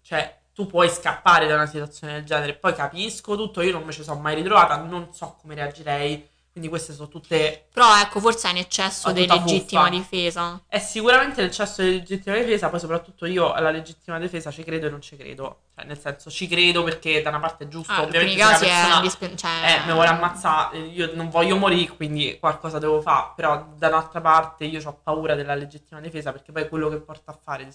cioè, 0.00 0.38
tu 0.54 0.68
puoi 0.68 0.88
scappare 0.88 1.48
da 1.48 1.54
una 1.54 1.66
situazione 1.66 2.12
del 2.12 2.24
genere. 2.24 2.54
Poi 2.54 2.72
capisco 2.72 3.34
tutto, 3.34 3.62
io 3.62 3.72
non 3.72 3.82
mi 3.82 3.92
ci 3.92 4.04
sono 4.04 4.20
mai 4.20 4.36
ritrovata, 4.36 4.76
non 4.76 5.12
so 5.12 5.36
come 5.40 5.56
reagirei. 5.56 6.24
Quindi 6.50 6.68
queste 6.70 6.92
sono 6.92 7.06
tutte... 7.08 7.68
Però 7.72 7.96
ecco, 8.00 8.18
forse 8.18 8.48
è 8.48 8.50
in 8.50 8.56
eccesso 8.56 9.12
di 9.12 9.26
legittima 9.28 9.82
fuffa. 9.84 9.88
difesa. 9.88 10.62
È 10.66 10.78
sicuramente 10.80 11.40
l'eccesso 11.42 11.82
di 11.82 11.90
legittima 11.92 12.36
difesa, 12.36 12.68
poi 12.68 12.80
soprattutto 12.80 13.26
io 13.26 13.52
alla 13.52 13.70
legittima 13.70 14.18
difesa 14.18 14.50
ci 14.50 14.64
credo 14.64 14.86
e 14.88 14.90
non 14.90 15.00
ci 15.00 15.16
credo. 15.16 15.60
Cioè, 15.76 15.84
nel 15.84 15.98
senso, 15.98 16.30
ci 16.30 16.48
credo 16.48 16.82
perché 16.82 17.22
da 17.22 17.28
una 17.28 17.38
parte 17.38 17.64
è 17.64 17.68
giusto, 17.68 17.92
Ah, 17.92 18.02
ovviamente 18.02 18.36
se 18.36 18.42
una 18.42 18.50
casi 18.52 18.64
è 18.64 18.68
persona... 18.68 18.94
indispen- 18.96 19.36
cioè- 19.36 19.72
Eh, 19.82 19.86
mi 19.86 19.92
vuole 19.92 20.08
ammazzare, 20.08 20.78
io 20.78 21.10
non 21.14 21.28
voglio 21.30 21.56
morire, 21.56 21.92
quindi 21.94 22.36
qualcosa 22.40 22.80
devo 22.80 23.00
fare. 23.00 23.32
Però 23.36 23.74
da 23.76 23.86
un'altra 23.88 24.20
parte 24.20 24.64
io 24.64 24.80
ho 24.84 25.00
paura 25.00 25.36
della 25.36 25.54
legittima 25.54 26.00
difesa 26.00 26.32
perché 26.32 26.50
poi 26.50 26.68
quello 26.68 26.88
che 26.88 26.96
porta 26.96 27.30
a 27.30 27.38
fare, 27.40 27.68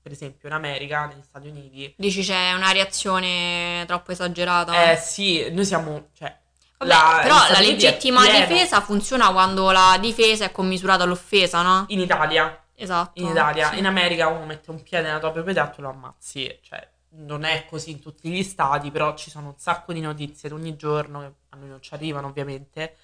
per 0.00 0.12
esempio, 0.12 0.48
in 0.48 0.54
America, 0.54 1.04
negli 1.04 1.22
Stati 1.22 1.48
Uniti, 1.48 1.92
Dici 1.98 2.22
c'è 2.22 2.52
una 2.54 2.72
reazione 2.72 3.84
troppo 3.86 4.12
esagerata? 4.12 4.92
eh 4.92 4.96
sì, 4.96 5.50
noi 5.50 5.66
siamo, 5.66 6.08
cioè, 6.14 6.34
Vabbè, 6.80 6.90
la- 6.92 7.18
però 7.22 7.36
la 7.50 7.60
legittima 7.60 8.22
difesa 8.24 8.80
funziona 8.80 9.30
quando 9.32 9.70
la 9.70 9.98
difesa 10.00 10.46
è 10.46 10.50
commisurata 10.52 11.04
all'offesa, 11.04 11.60
no? 11.60 11.84
In 11.88 12.00
Italia, 12.00 12.58
Esatto. 12.74 13.20
in 13.20 13.28
Italia, 13.28 13.70
sì. 13.70 13.78
in 13.78 13.86
America 13.86 14.28
uno 14.28 14.46
mette 14.46 14.70
un 14.70 14.82
piede 14.82 15.08
nella 15.08 15.18
tua 15.18 15.30
proprietà 15.30 15.70
e 15.70 15.74
tu 15.74 15.82
lo 15.82 15.90
ammazzi, 15.90 16.58
cioè 16.62 16.88
non 17.12 17.44
è 17.44 17.66
così 17.68 17.90
in 17.90 18.00
tutti 18.00 18.30
gli 18.30 18.42
stati, 18.42 18.90
però 18.90 19.14
ci 19.14 19.30
sono 19.30 19.48
un 19.48 19.54
sacco 19.58 19.92
di 19.92 20.00
notizie 20.00 20.50
ogni 20.52 20.76
giorno 20.76 21.20
che 21.20 21.32
a 21.50 21.56
noi 21.56 21.68
non 21.68 21.82
ci 21.82 21.92
arrivano 21.92 22.28
ovviamente, 22.28 22.96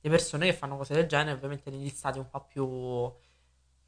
di 0.00 0.08
persone 0.08 0.46
che 0.46 0.52
fanno 0.52 0.76
cose 0.76 0.94
del 0.94 1.06
genere, 1.06 1.32
ovviamente 1.32 1.70
negli 1.70 1.88
stati 1.88 2.18
un 2.18 2.28
po' 2.30 2.46
più, 2.48 2.64
un 2.66 3.10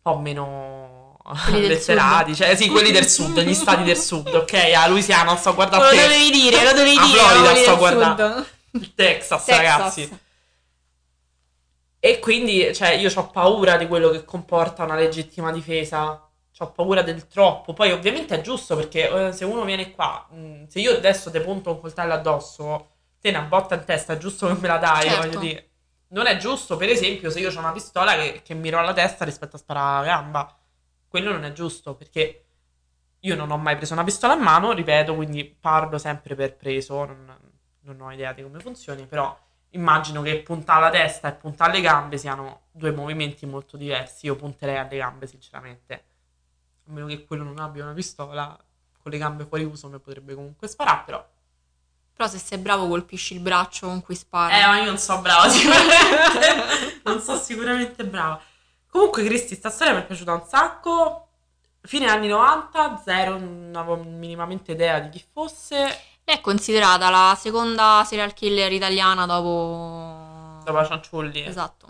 po' 0.02 0.16
meno 0.18 1.18
Quelli 1.44 1.68
letterati, 1.68 2.34
cioè 2.34 2.56
sì, 2.56 2.68
quelli 2.68 2.90
del 2.90 3.06
sud, 3.08 3.38
gli 3.40 3.54
stati 3.54 3.82
del 3.84 3.96
sud, 3.98 4.28
ok? 4.28 4.54
A 4.76 4.86
Louisiana 4.88 5.36
sto 5.36 5.54
guardando 5.54 5.84
Lo 5.84 5.90
te, 5.90 6.00
dovevi 6.00 6.30
dire, 6.30 6.64
lo 6.64 6.70
dovevi 6.72 6.96
A 6.96 7.04
dire. 7.04 7.18
Florida 7.18 7.54
sto 7.56 7.76
guardando. 7.76 8.46
Il 8.80 8.94
Texas, 8.94 9.44
Texas. 9.44 9.56
ragazzi. 9.56 10.18
E 11.98 12.18
quindi, 12.20 12.72
cioè, 12.74 12.90
io 12.90 13.10
ho 13.14 13.30
paura 13.30 13.76
di 13.76 13.86
quello 13.86 14.10
che 14.10 14.24
comporta 14.24 14.84
una 14.84 14.94
legittima 14.94 15.50
difesa. 15.50 16.22
Ho 16.58 16.72
paura 16.72 17.02
del 17.02 17.26
troppo. 17.26 17.72
Poi, 17.72 17.90
ovviamente, 17.92 18.36
è 18.36 18.40
giusto 18.40 18.76
perché 18.76 19.28
eh, 19.28 19.32
se 19.32 19.44
uno 19.44 19.64
viene 19.64 19.90
qua, 19.90 20.26
mh, 20.30 20.66
se 20.68 20.80
io 20.80 20.92
adesso 20.92 21.30
ti 21.30 21.40
punto 21.40 21.72
un 21.72 21.80
coltello 21.80 22.12
addosso, 22.12 22.90
te 23.20 23.30
una 23.30 23.42
botta 23.42 23.74
in 23.74 23.84
testa, 23.84 24.12
è 24.14 24.18
giusto 24.18 24.46
che 24.46 24.54
me 24.60 24.68
la 24.68 24.78
dai. 24.78 25.08
Certo. 25.08 25.26
Voglio 25.26 25.38
dire, 25.40 25.70
non 26.08 26.26
è 26.26 26.36
giusto, 26.36 26.76
per 26.76 26.88
esempio, 26.88 27.30
se 27.30 27.40
io 27.40 27.50
ho 27.50 27.58
una 27.58 27.72
pistola 27.72 28.14
che, 28.14 28.40
che 28.44 28.54
miro 28.54 28.78
alla 28.78 28.92
testa 28.92 29.24
rispetto 29.24 29.56
a 29.56 29.58
sparare 29.58 29.96
alla 29.96 30.06
gamba. 30.06 30.56
Quello 31.08 31.32
non 31.32 31.44
è 31.44 31.52
giusto 31.52 31.94
perché 31.94 32.44
io 33.20 33.34
non 33.34 33.50
ho 33.50 33.56
mai 33.56 33.76
preso 33.76 33.94
una 33.94 34.04
pistola 34.04 34.34
in 34.34 34.40
mano, 34.40 34.72
ripeto, 34.72 35.14
quindi 35.14 35.44
parlo 35.44 35.98
sempre 35.98 36.34
per 36.36 36.56
preso. 36.56 37.04
Non, 37.04 37.36
non 37.86 38.00
ho 38.00 38.12
idea 38.12 38.32
di 38.32 38.42
come 38.42 38.60
funzioni, 38.60 39.06
però 39.06 39.36
immagino 39.70 40.22
che 40.22 40.40
puntare 40.42 40.78
alla 40.78 40.90
testa 40.90 41.28
e 41.28 41.32
puntare 41.32 41.72
alle 41.72 41.80
gambe 41.80 42.18
siano 42.18 42.62
due 42.70 42.90
movimenti 42.90 43.46
molto 43.46 43.76
diversi. 43.76 44.26
Io 44.26 44.36
punterei 44.36 44.78
alle 44.78 44.96
gambe, 44.96 45.26
sinceramente. 45.26 46.04
A 46.88 46.92
meno 46.92 47.06
che 47.06 47.24
quello 47.24 47.44
non 47.44 47.58
abbia 47.58 47.84
una 47.84 47.92
pistola, 47.92 48.58
con 49.02 49.10
le 49.10 49.18
gambe 49.18 49.44
fuori 49.44 49.64
uso 49.64 49.88
mi 49.88 49.98
potrebbe 49.98 50.34
comunque 50.34 50.68
sparare, 50.68 51.02
però. 51.04 51.26
Però 52.12 52.28
se 52.28 52.38
sei 52.38 52.58
bravo 52.58 52.88
colpisci 52.88 53.34
il 53.34 53.40
braccio 53.40 53.86
con 53.86 54.02
cui 54.02 54.14
spara. 54.14 54.58
Eh, 54.58 54.66
ma 54.66 54.78
io 54.78 54.86
non 54.86 54.98
so 54.98 55.20
brava 55.20 55.48
sicuramente. 55.50 57.00
non 57.04 57.20
so 57.20 57.36
sicuramente 57.36 58.04
brava. 58.04 58.40
Comunque, 58.88 59.24
Cristi, 59.24 59.54
sta 59.54 59.68
storia 59.68 59.92
mi 59.92 60.00
è 60.00 60.06
piaciuta 60.06 60.32
un 60.32 60.44
sacco. 60.46 61.28
Fine 61.82 62.08
anni 62.08 62.26
90, 62.28 63.02
zero, 63.04 63.38
non 63.38 63.72
avevo 63.76 64.02
minimamente 64.02 64.72
idea 64.72 64.98
di 64.98 65.10
chi 65.10 65.22
fosse. 65.30 66.15
Lei 66.28 66.38
è 66.38 66.40
considerata 66.40 67.08
la 67.08 67.36
seconda 67.38 68.02
serial 68.04 68.32
killer 68.34 68.72
italiana 68.72 69.26
dopo... 69.26 70.60
Dopo 70.64 70.76
la 70.76 70.84
Cianciulli. 70.84 71.44
Esatto. 71.46 71.86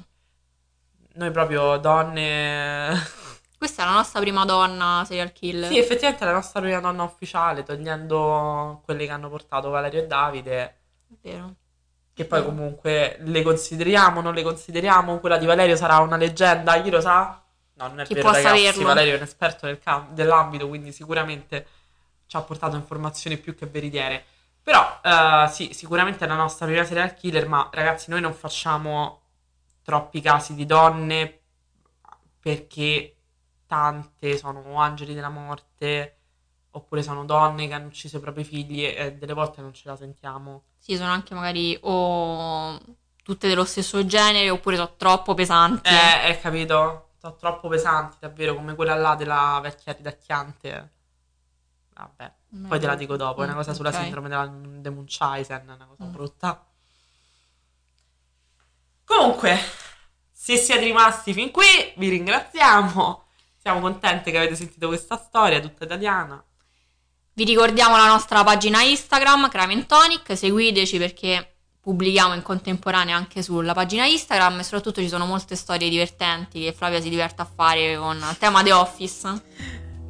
Noi 1.14 1.30
proprio 1.30 1.78
donne... 1.78 2.92
Questa 3.56 3.82
è 3.82 3.86
la 3.86 3.92
nostra 3.92 4.20
prima 4.20 4.44
donna 4.44 5.02
serial 5.06 5.32
killer. 5.32 5.70
Sì, 5.70 5.78
effettivamente 5.78 6.22
è 6.22 6.26
la 6.26 6.34
nostra 6.34 6.60
prima 6.60 6.80
donna 6.80 7.02
ufficiale, 7.04 7.62
togliendo 7.62 8.82
quelle 8.84 9.06
che 9.06 9.10
hanno 9.12 9.30
portato 9.30 9.70
Valerio 9.70 10.02
e 10.02 10.06
Davide, 10.06 10.62
È 11.08 11.14
vero. 11.22 11.54
che 12.12 12.26
poi 12.26 12.44
comunque 12.44 13.16
le 13.20 13.42
consideriamo, 13.42 14.20
non 14.20 14.34
le 14.34 14.42
consideriamo, 14.42 15.18
quella 15.18 15.38
di 15.38 15.46
Valerio 15.46 15.76
sarà 15.76 15.96
una 16.00 16.16
leggenda, 16.18 16.78
chi 16.82 16.90
lo 16.90 17.00
sa? 17.00 17.42
No, 17.78 17.86
non 17.88 18.00
è 18.00 18.04
Chi 18.04 18.12
vero 18.12 18.28
può 18.28 18.36
ragazzi, 18.36 18.64
saperlo? 18.64 18.84
Valerio 18.86 19.14
è 19.14 19.16
un 19.16 19.22
esperto 19.22 19.64
del 19.64 19.78
cam- 19.78 20.10
dell'ambito, 20.12 20.68
quindi 20.68 20.92
sicuramente 20.92 21.66
ci 22.26 22.36
ha 22.36 22.42
portato 22.42 22.76
informazioni 22.76 23.36
più 23.38 23.54
che 23.54 23.66
veritiere. 23.66 24.24
Però 24.62 25.00
eh, 25.02 25.48
sì, 25.48 25.72
sicuramente 25.72 26.24
è 26.24 26.28
la 26.28 26.34
nostra 26.34 26.66
prima 26.66 26.84
serial 26.84 27.14
killer, 27.14 27.46
ma 27.46 27.68
ragazzi 27.72 28.10
noi 28.10 28.20
non 28.20 28.34
facciamo 28.34 29.20
troppi 29.82 30.20
casi 30.20 30.54
di 30.54 30.66
donne 30.66 31.40
perché 32.40 33.14
tante 33.66 34.36
sono 34.36 34.80
angeli 34.80 35.14
della 35.14 35.28
morte 35.28 36.16
oppure 36.70 37.02
sono 37.02 37.24
donne 37.24 37.68
che 37.68 37.74
hanno 37.74 37.86
ucciso 37.86 38.18
i 38.18 38.20
propri 38.20 38.44
figli 38.44 38.84
e 38.84 39.14
delle 39.14 39.32
volte 39.32 39.60
non 39.60 39.72
ce 39.72 39.88
la 39.88 39.96
sentiamo. 39.96 40.64
Sì, 40.78 40.96
sono 40.96 41.10
anche 41.10 41.34
magari 41.34 41.78
o 41.82 42.78
tutte 43.22 43.48
dello 43.48 43.64
stesso 43.64 44.04
genere 44.06 44.50
oppure 44.50 44.76
sono 44.76 44.94
troppo 44.96 45.34
pesanti. 45.34 45.88
Eh, 45.88 46.30
eh 46.30 46.40
capito? 46.40 47.10
Sono 47.18 47.36
troppo 47.36 47.68
pesanti, 47.68 48.18
davvero, 48.20 48.54
come 48.54 48.74
quella 48.74 48.94
là 48.94 49.14
della 49.14 49.58
vecchia 49.62 49.92
ridacchiante. 49.92 50.90
Vabbè, 51.96 52.32
No, 52.48 52.68
poi 52.68 52.78
te 52.78 52.86
la 52.86 52.94
dico 52.94 53.16
dopo, 53.16 53.40
è 53.42 53.44
una 53.44 53.54
cosa 53.54 53.72
sulla 53.74 53.88
ok. 53.88 53.94
sindrome 53.96 54.28
della 54.28 54.46
Munchausen, 54.90 55.60
è 55.68 55.72
una 55.72 55.86
cosa 55.86 56.04
Mm. 56.04 56.12
brutta. 56.12 56.66
Comunque, 59.04 59.58
se 60.30 60.56
siete 60.56 60.84
rimasti 60.84 61.32
fin 61.32 61.50
qui, 61.50 61.64
vi 61.96 62.08
ringraziamo. 62.08 63.24
Siamo 63.56 63.80
contenti 63.80 64.30
che 64.30 64.36
avete 64.36 64.54
sentito 64.56 64.88
questa 64.88 65.16
storia 65.16 65.60
tutta 65.60 65.84
italiana. 65.84 66.42
Vi 67.32 67.44
ricordiamo 67.44 67.96
la 67.96 68.06
nostra 68.06 68.42
pagina 68.44 68.82
Instagram, 68.82 69.48
Crime 69.48 69.86
Tonic, 69.86 70.36
seguiteci 70.36 70.98
perché 70.98 71.54
pubblichiamo 71.80 72.34
in 72.34 72.42
contemporanea 72.42 73.14
anche 73.16 73.42
sulla 73.42 73.74
pagina 73.74 74.06
Instagram 74.06 74.58
e 74.58 74.62
soprattutto 74.64 75.00
ci 75.00 75.08
sono 75.08 75.26
molte 75.26 75.54
storie 75.56 75.88
divertenti 75.88 76.60
che 76.62 76.72
Flavia 76.72 77.00
si 77.00 77.08
diverte 77.08 77.42
a 77.42 77.44
fare 77.44 77.96
con 77.96 78.16
il 78.16 78.38
tema 78.38 78.62
The 78.62 78.72
Office. 78.72 79.42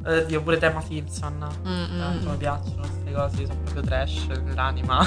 Eh, 0.07 0.25
Dio, 0.25 0.41
pure 0.41 0.57
tema 0.57 0.81
Simpson. 0.81 1.33
Mm, 1.67 1.99
Tanto 1.99 2.27
mm. 2.27 2.31
mi 2.31 2.37
piacciono 2.37 2.79
queste 2.79 3.11
cose, 3.11 3.45
sono 3.45 3.59
proprio 3.63 3.83
trash 3.83 4.27
nell'anima. 4.27 5.05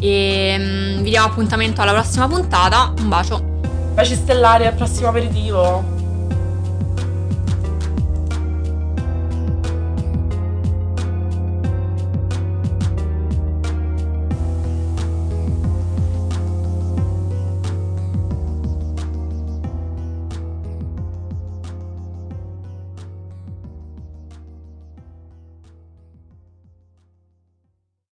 E 0.00 0.56
mm, 0.58 1.02
vi 1.02 1.10
diamo 1.10 1.28
appuntamento 1.28 1.80
alla 1.80 1.92
prossima 1.92 2.26
puntata. 2.26 2.92
Un 2.98 3.08
bacio. 3.08 3.40
Baci 3.94 4.16
stellari 4.16 4.66
al 4.66 4.74
prossimo 4.74 5.08
aperitivo. 5.08 6.03